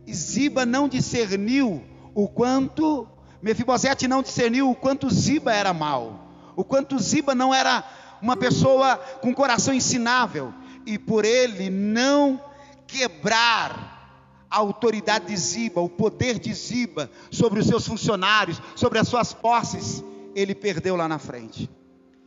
E 0.06 0.14
Ziba 0.14 0.66
não 0.66 0.88
discerniu 0.88 1.84
o 2.14 2.28
quanto 2.28 3.08
Mefibosete 3.42 4.08
não 4.08 4.22
discerniu 4.22 4.70
o 4.70 4.76
quanto 4.76 5.10
Ziba 5.10 5.54
era 5.54 5.74
mal 5.74 6.32
o 6.56 6.64
quanto 6.64 7.00
Ziba 7.00 7.34
não 7.34 7.54
era 7.54 7.84
uma 8.22 8.38
pessoa 8.38 8.98
com 9.22 9.34
coração 9.34 9.74
ensinável, 9.74 10.54
e 10.86 10.98
por 10.98 11.26
ele 11.26 11.70
não 11.70 12.40
quebrar 12.88 14.46
a 14.50 14.58
autoridade 14.58 15.28
de 15.28 15.38
Ziba, 15.38 15.82
o 15.82 15.90
poder 15.90 16.38
de 16.38 16.54
Ziba 16.54 17.10
sobre 17.32 17.60
os 17.60 17.68
seus 17.68 17.88
funcionários, 17.88 18.62
sobre 18.76 19.00
as 19.00 19.08
suas 19.08 19.34
posses, 19.34 20.04
ele 20.36 20.54
perdeu 20.54 20.96
lá 20.96 21.08
na 21.08 21.18
frente. 21.18 21.70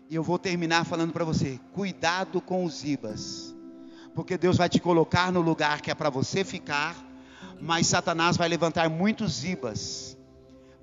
E 0.09 0.15
eu 0.15 0.23
vou 0.23 0.39
terminar 0.39 0.85
falando 0.85 1.13
para 1.13 1.25
você: 1.25 1.59
cuidado 1.73 2.41
com 2.41 2.65
os 2.65 2.81
Zibas, 2.81 3.55
porque 4.15 4.37
Deus 4.37 4.57
vai 4.57 4.69
te 4.69 4.81
colocar 4.81 5.33
no 5.33 5.41
lugar 5.41 5.81
que 5.81 5.91
é 5.91 5.95
para 5.95 6.11
você 6.11 6.45
ficar, 6.45 6.97
mas 7.61 7.87
Satanás 7.87 8.37
vai 8.37 8.49
levantar 8.49 8.89
muitos 8.89 9.41
Zibas 9.41 10.17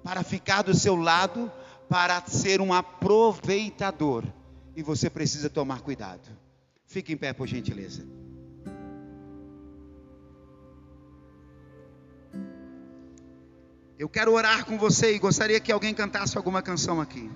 para 0.04 0.24
ficar 0.24 0.64
do 0.64 0.74
seu 0.74 0.96
lado 0.96 1.52
para 1.88 2.22
ser 2.26 2.62
um 2.62 2.74
aproveitador. 2.74 4.24
E 4.76 4.82
você 4.82 5.10
precisa 5.10 5.50
tomar 5.50 5.82
cuidado. 5.82 6.30
Fique 6.86 7.12
em 7.14 7.18
pé, 7.18 7.34
por 7.34 7.48
gentileza. 7.48 8.06
Eu 14.00 14.10
quero 14.10 14.34
orar 14.34 14.66
com 14.66 14.78
você 14.78 15.14
e 15.14 15.20
gostaria 15.20 15.60
que 15.60 15.72
alguém 15.72 15.94
cantasse 15.94 16.36
alguma 16.36 16.62
canção 16.62 17.00
aqui. 17.00 17.30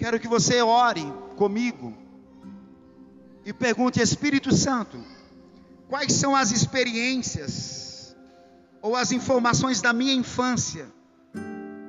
Quero 0.00 0.18
que 0.18 0.26
você 0.26 0.62
ore 0.62 1.04
comigo 1.36 1.94
e 3.44 3.52
pergunte, 3.52 4.00
Espírito 4.00 4.50
Santo, 4.50 4.98
quais 5.90 6.14
são 6.14 6.34
as 6.34 6.50
experiências 6.50 8.16
ou 8.80 8.96
as 8.96 9.12
informações 9.12 9.82
da 9.82 9.92
minha 9.92 10.14
infância 10.14 10.90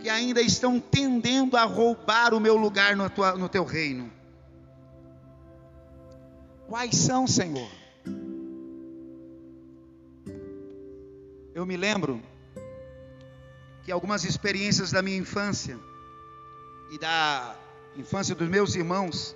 que 0.01 0.09
ainda 0.09 0.41
estão 0.41 0.77
tendendo 0.77 1.55
a 1.55 1.63
roubar 1.63 2.33
o 2.33 2.39
meu 2.41 2.57
lugar 2.57 2.97
no, 2.97 3.09
tua, 3.09 3.31
no 3.37 3.47
teu 3.47 3.63
reino. 3.63 4.11
Quais 6.67 6.97
são, 6.97 7.25
Senhor? 7.25 7.71
Eu 11.55 11.65
me 11.65 11.77
lembro 11.77 12.21
que 13.85 13.91
algumas 13.91 14.25
experiências 14.25 14.91
da 14.91 15.01
minha 15.01 15.17
infância 15.17 15.79
e 16.91 16.99
da 16.99 17.55
infância 17.95 18.33
dos 18.33 18.47
meus 18.47 18.75
irmãos 18.75 19.35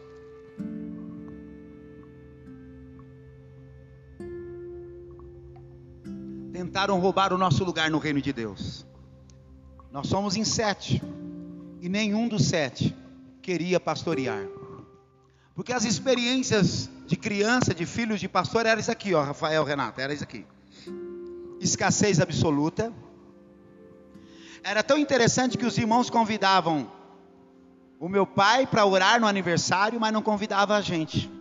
tentaram 6.52 7.00
roubar 7.00 7.34
o 7.34 7.38
nosso 7.38 7.64
lugar 7.64 7.90
no 7.92 8.00
reino 8.00 8.22
de 8.22 8.32
Deus. 8.32 8.86
Nós 9.92 10.08
somos 10.08 10.36
em 10.36 10.44
sete 10.44 11.02
e 11.82 11.90
nenhum 11.90 12.28
dos 12.28 12.46
sete 12.46 12.96
queria 13.42 13.80
pastorear. 13.80 14.46
Porque 15.54 15.72
as 15.72 15.86
experiências 15.86 16.90
de 17.06 17.16
criança, 17.16 17.74
de 17.74 17.86
filhos 17.86 18.20
de 18.20 18.28
pastor, 18.28 18.66
eram 18.66 18.82
isso 18.82 18.92
aqui, 18.92 19.14
ó, 19.14 19.24
Rafael, 19.24 19.64
Renato, 19.64 20.02
era 20.02 20.14
isso 20.14 20.24
aqui. 20.24 20.46
Escassez 21.62 22.20
absoluta. 22.20 22.92
Era 24.64 24.82
tão 24.82 24.98
interessante 24.98 25.58
que 25.58 25.66
os 25.66 25.78
irmãos 25.78 26.10
convidavam 26.10 26.92
o 28.00 28.10
meu 28.10 28.26
pai 28.26 28.68
para 28.68 28.86
orar 28.86 29.20
no 29.20 29.28
aniversário, 29.28 30.00
mas 30.00 30.14
não 30.14 30.22
convidava 30.22 30.76
a 30.76 30.82
gente. 30.82 31.32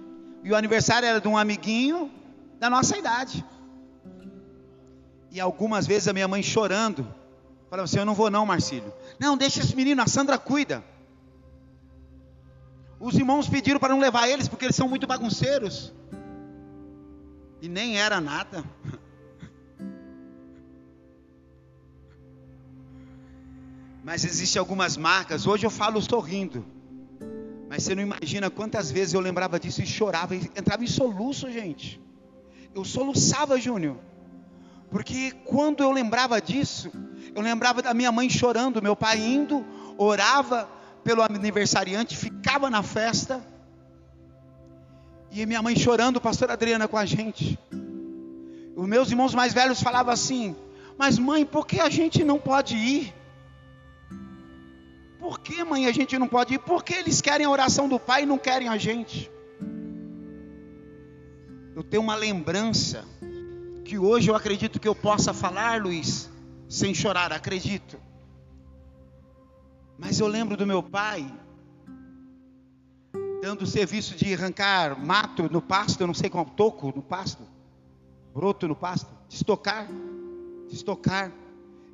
E 0.42 0.50
o 0.52 0.56
aniversário 0.56 1.06
era 1.06 1.20
de 1.20 1.28
um 1.28 1.36
amiguinho 1.36 2.10
da 2.58 2.70
nossa 2.70 2.96
idade. 2.96 3.44
E 5.30 5.40
algumas 5.40 5.86
vezes 5.86 6.06
a 6.06 6.12
minha 6.12 6.28
mãe 6.28 6.42
chorando, 6.42 7.06
falava 7.68 7.84
assim: 7.84 7.98
Eu 7.98 8.04
não 8.04 8.14
vou, 8.14 8.30
não, 8.30 8.46
Marcílio. 8.46 8.92
Não, 9.18 9.36
deixa 9.36 9.60
esse 9.60 9.74
menino, 9.74 10.00
a 10.00 10.06
Sandra 10.06 10.38
cuida. 10.38 10.84
Os 13.00 13.16
irmãos 13.16 13.48
pediram 13.48 13.80
para 13.80 13.92
não 13.92 14.00
levar 14.00 14.28
eles 14.28 14.48
porque 14.48 14.66
eles 14.66 14.76
são 14.76 14.88
muito 14.88 15.06
bagunceiros. 15.06 15.92
E 17.60 17.68
nem 17.68 17.98
era 17.98 18.20
nada. 18.20 18.64
Mas 24.04 24.22
existem 24.22 24.60
algumas 24.60 24.98
marcas. 24.98 25.46
Hoje 25.46 25.64
eu 25.64 25.70
falo 25.70 26.00
sorrindo. 26.02 26.64
Mas 27.70 27.82
você 27.82 27.94
não 27.94 28.02
imagina 28.02 28.50
quantas 28.50 28.90
vezes 28.90 29.14
eu 29.14 29.20
lembrava 29.20 29.58
disso 29.58 29.82
e 29.82 29.86
chorava, 29.86 30.34
entrava 30.34 30.84
em 30.84 30.86
soluço, 30.86 31.50
gente. 31.50 31.98
Eu 32.74 32.84
soluçava, 32.84 33.58
Júnior. 33.58 33.96
Porque 34.90 35.32
quando 35.46 35.82
eu 35.82 35.90
lembrava 35.90 36.40
disso, 36.40 36.92
eu 37.34 37.40
lembrava 37.40 37.80
da 37.80 37.94
minha 37.94 38.12
mãe 38.12 38.28
chorando, 38.28 38.82
meu 38.82 38.94
pai 38.94 39.18
indo, 39.18 39.64
orava, 39.96 40.68
pelo 41.02 41.22
aniversariante, 41.22 42.14
ficava 42.14 42.68
na 42.68 42.82
festa. 42.82 43.42
E 45.32 45.46
minha 45.46 45.62
mãe 45.62 45.74
chorando, 45.74 46.20
pastor 46.20 46.50
Adriana 46.50 46.86
com 46.86 46.98
a 46.98 47.06
gente. 47.06 47.58
Os 48.76 48.86
meus 48.86 49.10
irmãos 49.10 49.34
mais 49.34 49.54
velhos 49.54 49.82
falavam 49.82 50.12
assim: 50.12 50.54
Mas 50.98 51.18
mãe, 51.18 51.44
por 51.44 51.66
que 51.66 51.80
a 51.80 51.88
gente 51.88 52.22
não 52.22 52.38
pode 52.38 52.76
ir? 52.76 53.23
Por 55.24 55.40
que, 55.40 55.64
mãe, 55.64 55.86
a 55.86 55.90
gente 55.90 56.18
não 56.18 56.28
pode 56.28 56.52
ir? 56.52 56.58
Porque 56.58 56.92
eles 56.92 57.22
querem 57.22 57.46
a 57.46 57.50
oração 57.50 57.88
do 57.88 57.98
pai 57.98 58.24
e 58.24 58.26
não 58.26 58.36
querem 58.36 58.68
a 58.68 58.76
gente. 58.76 59.30
Eu 61.74 61.82
tenho 61.82 62.02
uma 62.02 62.14
lembrança 62.14 63.06
que 63.86 63.96
hoje 63.96 64.30
eu 64.30 64.36
acredito 64.36 64.78
que 64.78 64.86
eu 64.86 64.94
possa 64.94 65.32
falar, 65.32 65.80
Luiz, 65.80 66.30
sem 66.68 66.92
chorar, 66.92 67.32
acredito. 67.32 67.98
Mas 69.98 70.20
eu 70.20 70.26
lembro 70.26 70.58
do 70.58 70.66
meu 70.66 70.82
pai 70.82 71.26
dando 73.40 73.62
o 73.62 73.66
serviço 73.66 74.14
de 74.16 74.34
arrancar 74.34 75.02
mato 75.02 75.50
no 75.50 75.62
pasto, 75.62 76.02
eu 76.02 76.06
não 76.06 76.12
sei 76.12 76.28
qual, 76.28 76.44
toco 76.44 76.92
no 76.94 77.02
pasto, 77.02 77.44
broto 78.34 78.68
no 78.68 78.76
pasto, 78.76 79.10
de 79.26 79.36
estocar, 79.36 79.88
de 80.68 80.74
estocar. 80.74 81.32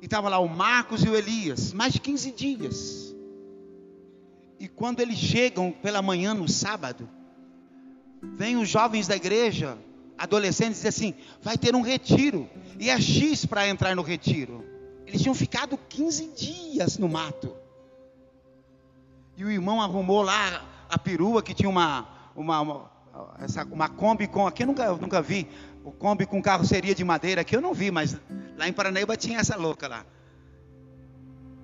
E 0.01 0.05
estava 0.05 0.27
lá 0.27 0.39
o 0.39 0.49
Marcos 0.49 1.01
e 1.05 1.07
o 1.07 1.15
Elias, 1.15 1.71
mais 1.71 1.93
de 1.93 2.01
15 2.01 2.31
dias. 2.33 3.00
E 4.61 4.67
quando 4.67 4.99
eles 4.99 5.17
chegam 5.17 5.71
pela 5.71 6.03
manhã 6.03 6.35
no 6.35 6.47
sábado, 6.47 7.09
vem 8.21 8.57
os 8.57 8.69
jovens 8.69 9.07
da 9.07 9.15
igreja, 9.15 9.75
adolescentes, 10.15 10.85
e 10.85 10.87
dizem 10.87 11.09
assim: 11.09 11.15
vai 11.41 11.57
ter 11.57 11.75
um 11.75 11.81
retiro, 11.81 12.47
e 12.79 12.87
é 12.87 13.01
X 13.01 13.43
para 13.43 13.67
entrar 13.67 13.95
no 13.95 14.03
retiro. 14.03 14.63
Eles 15.07 15.19
tinham 15.19 15.33
ficado 15.33 15.79
15 15.89 16.27
dias 16.37 16.99
no 16.99 17.09
mato. 17.09 17.55
E 19.35 19.43
o 19.43 19.49
irmão 19.49 19.81
arrumou 19.81 20.21
lá 20.21 20.63
a 20.87 20.99
perua 20.99 21.41
que 21.41 21.55
tinha 21.55 21.67
uma, 21.67 22.07
uma, 22.35 22.61
uma, 22.61 22.91
essa, 23.39 23.63
uma 23.63 23.89
Kombi 23.89 24.27
com. 24.27 24.45
Aqui 24.45 24.61
eu 24.61 24.67
nunca, 24.67 24.83
eu 24.83 24.97
nunca 24.97 25.23
vi. 25.23 25.47
O 25.83 25.91
Kombi 25.91 26.27
com 26.27 26.39
carroceria 26.39 26.93
de 26.93 27.03
madeira, 27.03 27.41
aqui 27.41 27.55
eu 27.55 27.61
não 27.61 27.73
vi, 27.73 27.89
mas 27.89 28.15
lá 28.55 28.67
em 28.67 28.73
Paranaíba 28.73 29.17
tinha 29.17 29.39
essa 29.39 29.55
louca 29.55 29.87
lá. 29.87 30.05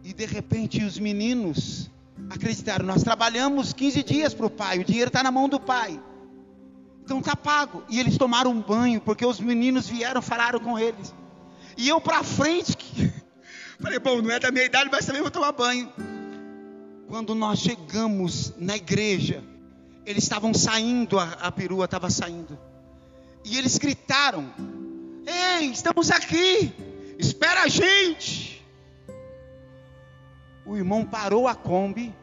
E 0.03 0.13
de 0.13 0.25
repente 0.25 0.83
os 0.83 0.97
meninos 0.97 1.91
acreditaram: 2.29 2.85
nós 2.85 3.03
trabalhamos 3.03 3.73
15 3.73 4.03
dias 4.03 4.33
para 4.33 4.45
o 4.45 4.49
pai, 4.49 4.79
o 4.79 4.85
dinheiro 4.85 5.09
está 5.09 5.23
na 5.23 5.31
mão 5.31 5.47
do 5.47 5.59
pai. 5.59 5.99
Então 7.03 7.19
está 7.19 7.35
pago. 7.35 7.83
E 7.87 7.99
eles 7.99 8.17
tomaram 8.17 8.51
um 8.51 8.61
banho, 8.61 8.99
porque 8.99 9.25
os 9.25 9.39
meninos 9.39 9.87
vieram, 9.87 10.21
falaram 10.21 10.59
com 10.59 10.77
eles. 10.77 11.13
E 11.77 11.87
eu 11.87 12.01
para 12.01 12.23
frente, 12.23 12.75
falei: 13.79 13.99
bom, 13.99 14.21
não 14.21 14.31
é 14.31 14.39
da 14.39 14.51
minha 14.51 14.65
idade, 14.65 14.89
mas 14.91 15.05
também 15.05 15.21
vou 15.21 15.31
tomar 15.31 15.51
banho. 15.53 15.89
Quando 17.07 17.33
nós 17.33 17.59
chegamos 17.59 18.53
na 18.57 18.75
igreja, 18.75 19.41
eles 20.05 20.23
estavam 20.23 20.53
saindo, 20.53 21.17
a, 21.17 21.31
a 21.41 21.51
perua 21.51 21.85
estava 21.85 22.09
saindo. 22.09 22.59
E 23.45 23.57
eles 23.57 23.77
gritaram: 23.77 24.51
Ei, 25.25 25.67
estamos 25.67 26.11
aqui, 26.11 26.73
espera 27.17 27.63
a 27.63 27.67
gente. 27.67 28.46
O 30.67 30.75
irmão 30.75 31.05
parou 31.05 31.47
a 31.47 31.55
Kombi, 31.55 32.13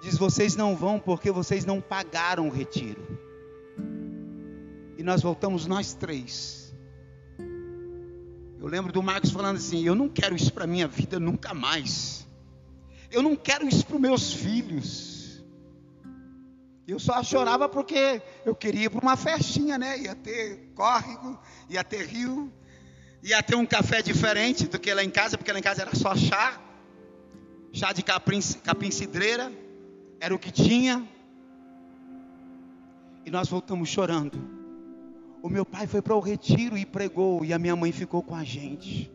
diz: 0.00 0.16
Vocês 0.16 0.54
não 0.54 0.76
vão 0.76 1.00
porque 1.00 1.32
vocês 1.32 1.64
não 1.64 1.80
pagaram 1.80 2.46
o 2.46 2.50
retiro. 2.50 3.18
E 4.96 5.02
nós 5.02 5.20
voltamos 5.20 5.66
nós 5.66 5.94
três. 5.94 6.74
Eu 8.60 8.66
lembro 8.66 8.92
do 8.92 9.02
Marcos 9.02 9.30
falando 9.30 9.56
assim: 9.56 9.84
Eu 9.84 9.96
não 9.96 10.08
quero 10.08 10.36
isso 10.36 10.52
para 10.52 10.66
minha 10.66 10.86
vida 10.86 11.18
nunca 11.18 11.52
mais. 11.52 12.26
Eu 13.10 13.22
não 13.22 13.34
quero 13.34 13.66
isso 13.66 13.84
para 13.84 13.96
os 13.96 14.00
meus 14.00 14.32
filhos. 14.32 15.42
Eu 16.86 16.98
só 16.98 17.22
chorava 17.22 17.68
porque 17.68 18.22
eu 18.46 18.54
queria 18.54 18.84
ir 18.84 18.90
para 18.90 19.00
uma 19.00 19.16
festinha, 19.16 19.76
né? 19.76 19.98
Ia 19.98 20.14
ter 20.14 20.70
córrego, 20.74 21.38
ia 21.68 21.82
ter 21.82 22.06
rio, 22.06 22.50
ia 23.22 23.42
ter 23.42 23.56
um 23.56 23.66
café 23.66 24.00
diferente 24.00 24.66
do 24.66 24.78
que 24.78 24.94
lá 24.94 25.04
em 25.04 25.10
casa, 25.10 25.36
porque 25.36 25.52
lá 25.52 25.58
em 25.58 25.62
casa 25.62 25.82
era 25.82 25.94
só 25.94 26.16
chá, 26.16 26.58
chá 27.78 27.92
de 27.92 28.02
capim, 28.02 28.40
capim 28.64 28.90
cidreira, 28.90 29.52
era 30.20 30.34
o 30.34 30.38
que 30.38 30.50
tinha. 30.50 31.06
E 33.24 33.30
nós 33.30 33.48
voltamos 33.48 33.88
chorando. 33.88 34.38
O 35.42 35.48
meu 35.48 35.64
pai 35.64 35.86
foi 35.86 36.02
para 36.02 36.14
o 36.14 36.20
retiro 36.20 36.76
e 36.76 36.84
pregou, 36.84 37.44
e 37.44 37.52
a 37.52 37.58
minha 37.58 37.76
mãe 37.76 37.92
ficou 37.92 38.22
com 38.22 38.34
a 38.34 38.42
gente 38.42 39.10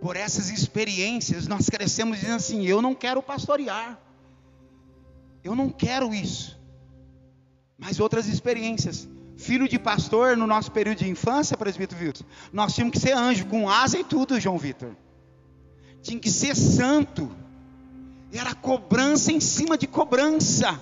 por 0.00 0.16
essas 0.16 0.48
experiências, 0.48 1.46
nós 1.46 1.68
crescemos 1.68 2.18
dizendo 2.18 2.36
assim: 2.36 2.66
eu 2.66 2.80
não 2.80 2.94
quero 2.94 3.22
pastorear, 3.22 3.98
eu 5.44 5.54
não 5.54 5.68
quero 5.68 6.14
isso. 6.14 6.58
Mas 7.76 8.00
outras 8.00 8.26
experiências, 8.26 9.08
filho 9.36 9.68
de 9.68 9.78
pastor 9.78 10.36
no 10.36 10.46
nosso 10.46 10.72
período 10.72 10.98
de 10.98 11.08
infância, 11.08 11.56
presbítero 11.56 12.00
Vitor, 12.00 12.26
nós 12.52 12.74
tínhamos 12.74 12.92
que 12.92 13.00
ser 13.00 13.12
anjo, 13.12 13.46
com 13.46 13.68
asa 13.68 13.98
e 13.98 14.04
tudo, 14.04 14.40
João 14.40 14.58
Vitor. 14.58 14.94
Tinha 16.02 16.18
que 16.18 16.30
ser 16.30 16.54
santo. 16.56 17.30
Era 18.32 18.54
cobrança 18.54 19.32
em 19.32 19.40
cima 19.40 19.76
de 19.76 19.86
cobrança. 19.86 20.80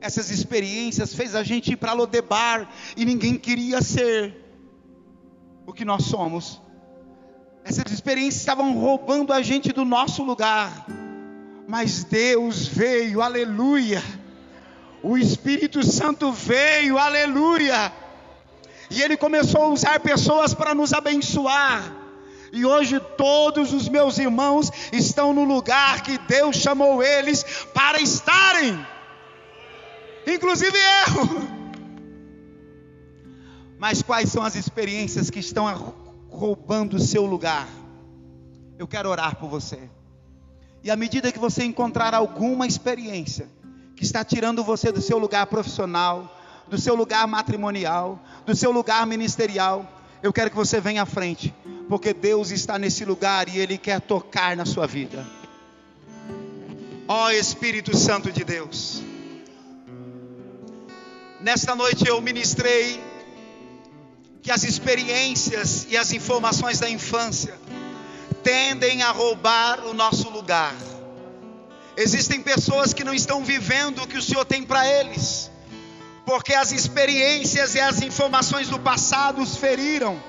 Essas 0.00 0.30
experiências 0.30 1.14
fez 1.14 1.34
a 1.34 1.42
gente 1.42 1.72
ir 1.72 1.76
para 1.76 1.94
Lodebar 1.94 2.68
e 2.96 3.04
ninguém 3.04 3.38
queria 3.38 3.80
ser 3.80 4.34
o 5.66 5.72
que 5.72 5.84
nós 5.84 6.04
somos. 6.04 6.60
Essas 7.64 7.90
experiências 7.90 8.42
estavam 8.42 8.74
roubando 8.74 9.32
a 9.32 9.40
gente 9.40 9.72
do 9.72 9.84
nosso 9.84 10.22
lugar. 10.22 10.86
Mas 11.66 12.04
Deus 12.04 12.66
veio, 12.66 13.22
aleluia. 13.22 14.02
O 15.02 15.16
Espírito 15.16 15.82
Santo 15.82 16.30
veio, 16.30 16.98
aleluia. 16.98 17.90
E 18.90 19.00
ele 19.00 19.16
começou 19.16 19.62
a 19.62 19.68
usar 19.68 20.00
pessoas 20.00 20.52
para 20.52 20.74
nos 20.74 20.92
abençoar. 20.92 22.03
E 22.54 22.64
hoje 22.64 23.00
todos 23.00 23.72
os 23.72 23.88
meus 23.88 24.16
irmãos 24.16 24.70
estão 24.92 25.32
no 25.32 25.42
lugar 25.42 26.04
que 26.04 26.16
Deus 26.18 26.54
chamou 26.54 27.02
eles 27.02 27.44
para 27.74 28.00
estarem. 28.00 28.78
Inclusive 30.24 30.78
eu. 30.78 31.42
Mas 33.76 34.02
quais 34.02 34.30
são 34.30 34.44
as 34.44 34.54
experiências 34.54 35.30
que 35.30 35.40
estão 35.40 35.66
roubando 36.30 36.94
o 36.94 37.00
seu 37.00 37.26
lugar. 37.26 37.66
Eu 38.78 38.86
quero 38.86 39.08
orar 39.08 39.34
por 39.34 39.50
você. 39.50 39.90
E 40.84 40.92
à 40.92 40.96
medida 40.96 41.32
que 41.32 41.38
você 41.40 41.64
encontrar 41.64 42.14
alguma 42.14 42.68
experiência 42.68 43.48
que 43.96 44.04
está 44.04 44.24
tirando 44.24 44.62
você 44.62 44.92
do 44.92 45.02
seu 45.02 45.18
lugar 45.18 45.46
profissional, 45.46 46.32
do 46.68 46.78
seu 46.78 46.94
lugar 46.94 47.26
matrimonial, 47.26 48.22
do 48.46 48.54
seu 48.54 48.70
lugar 48.70 49.04
ministerial, 49.08 49.88
Eu 50.24 50.32
quero 50.32 50.48
que 50.48 50.56
você 50.56 50.80
venha 50.80 51.02
à 51.02 51.04
frente, 51.04 51.54
porque 51.86 52.14
Deus 52.14 52.50
está 52.50 52.78
nesse 52.78 53.04
lugar 53.04 53.46
e 53.46 53.58
Ele 53.58 53.76
quer 53.76 54.00
tocar 54.00 54.56
na 54.56 54.64
sua 54.64 54.86
vida. 54.86 55.22
Ó 57.06 57.30
Espírito 57.30 57.94
Santo 57.94 58.32
de 58.32 58.42
Deus, 58.42 59.02
nesta 61.42 61.76
noite 61.76 62.08
eu 62.08 62.18
ministrei 62.22 62.98
que 64.40 64.50
as 64.50 64.64
experiências 64.64 65.86
e 65.90 65.96
as 65.98 66.10
informações 66.10 66.78
da 66.78 66.88
infância 66.88 67.60
tendem 68.42 69.02
a 69.02 69.10
roubar 69.10 69.84
o 69.84 69.92
nosso 69.92 70.30
lugar. 70.30 70.74
Existem 71.98 72.40
pessoas 72.40 72.94
que 72.94 73.04
não 73.04 73.12
estão 73.12 73.44
vivendo 73.44 74.02
o 74.02 74.06
que 74.06 74.16
o 74.16 74.22
Senhor 74.22 74.46
tem 74.46 74.62
para 74.62 74.88
eles, 74.88 75.43
porque 76.24 76.54
as 76.54 76.72
experiências 76.72 77.74
e 77.74 77.80
as 77.80 78.00
informações 78.02 78.68
do 78.68 78.78
passado 78.78 79.42
os 79.42 79.56
feriram 79.56 80.22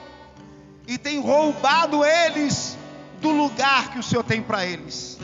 e 0.88 0.98
tem 0.98 1.20
roubado 1.20 2.04
eles 2.04 2.78
do 3.22 3.30
lugar 3.30 3.92
que 3.92 4.00
o 4.00 4.04
Senhor 4.04 4.24
tem 4.24 4.42
para 4.42 4.66
eles. 4.66 5.18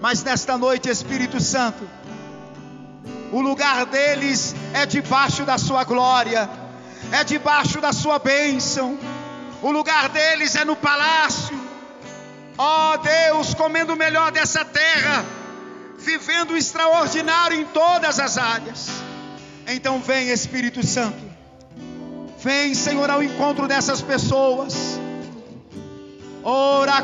Mas 0.00 0.22
nesta 0.22 0.56
noite, 0.56 0.88
Espírito 0.88 1.40
Santo, 1.40 1.88
o 3.32 3.40
lugar 3.40 3.86
deles 3.86 4.54
é 4.72 4.86
debaixo 4.86 5.44
da 5.44 5.58
Sua 5.58 5.84
glória, 5.84 6.48
é 7.10 7.24
debaixo 7.24 7.80
da 7.80 7.92
Sua 7.92 8.18
bênção, 8.18 8.98
o 9.62 9.70
lugar 9.70 10.08
deles 10.10 10.54
é 10.54 10.64
no 10.64 10.76
palácio. 10.76 11.58
Ó 12.56 12.94
oh, 12.94 12.98
Deus, 12.98 13.54
comendo 13.54 13.94
o 13.94 13.96
melhor 13.96 14.30
dessa 14.30 14.64
terra 14.64 15.24
vivendo 15.98 16.52
o 16.52 16.56
extraordinário 16.56 17.60
em 17.60 17.64
todas 17.66 18.18
as 18.18 18.38
áreas. 18.38 18.88
Então 19.70 20.00
vem 20.00 20.30
Espírito 20.30 20.84
Santo, 20.86 21.22
vem 22.42 22.74
Senhor 22.74 23.10
ao 23.10 23.22
encontro 23.22 23.68
dessas 23.68 24.00
pessoas. 24.00 24.98
Ora 26.42 27.02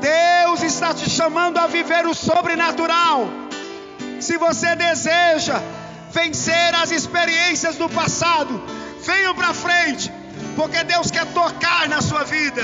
Deus 0.00 0.62
está 0.62 0.94
te 0.94 1.10
chamando 1.10 1.58
a 1.58 1.66
viver 1.66 2.06
o 2.06 2.14
sobrenatural. 2.14 3.28
Se 4.18 4.38
você 4.38 4.74
deseja 4.74 5.60
vencer 6.10 6.74
as 6.74 6.90
experiências 6.90 7.76
do 7.76 7.90
passado, 7.90 8.62
venha 9.04 9.34
para 9.34 9.52
frente, 9.52 10.10
porque 10.56 10.82
Deus 10.82 11.10
quer 11.10 11.26
tocar 11.26 11.90
na 11.90 12.00
sua 12.00 12.24
vida. 12.24 12.62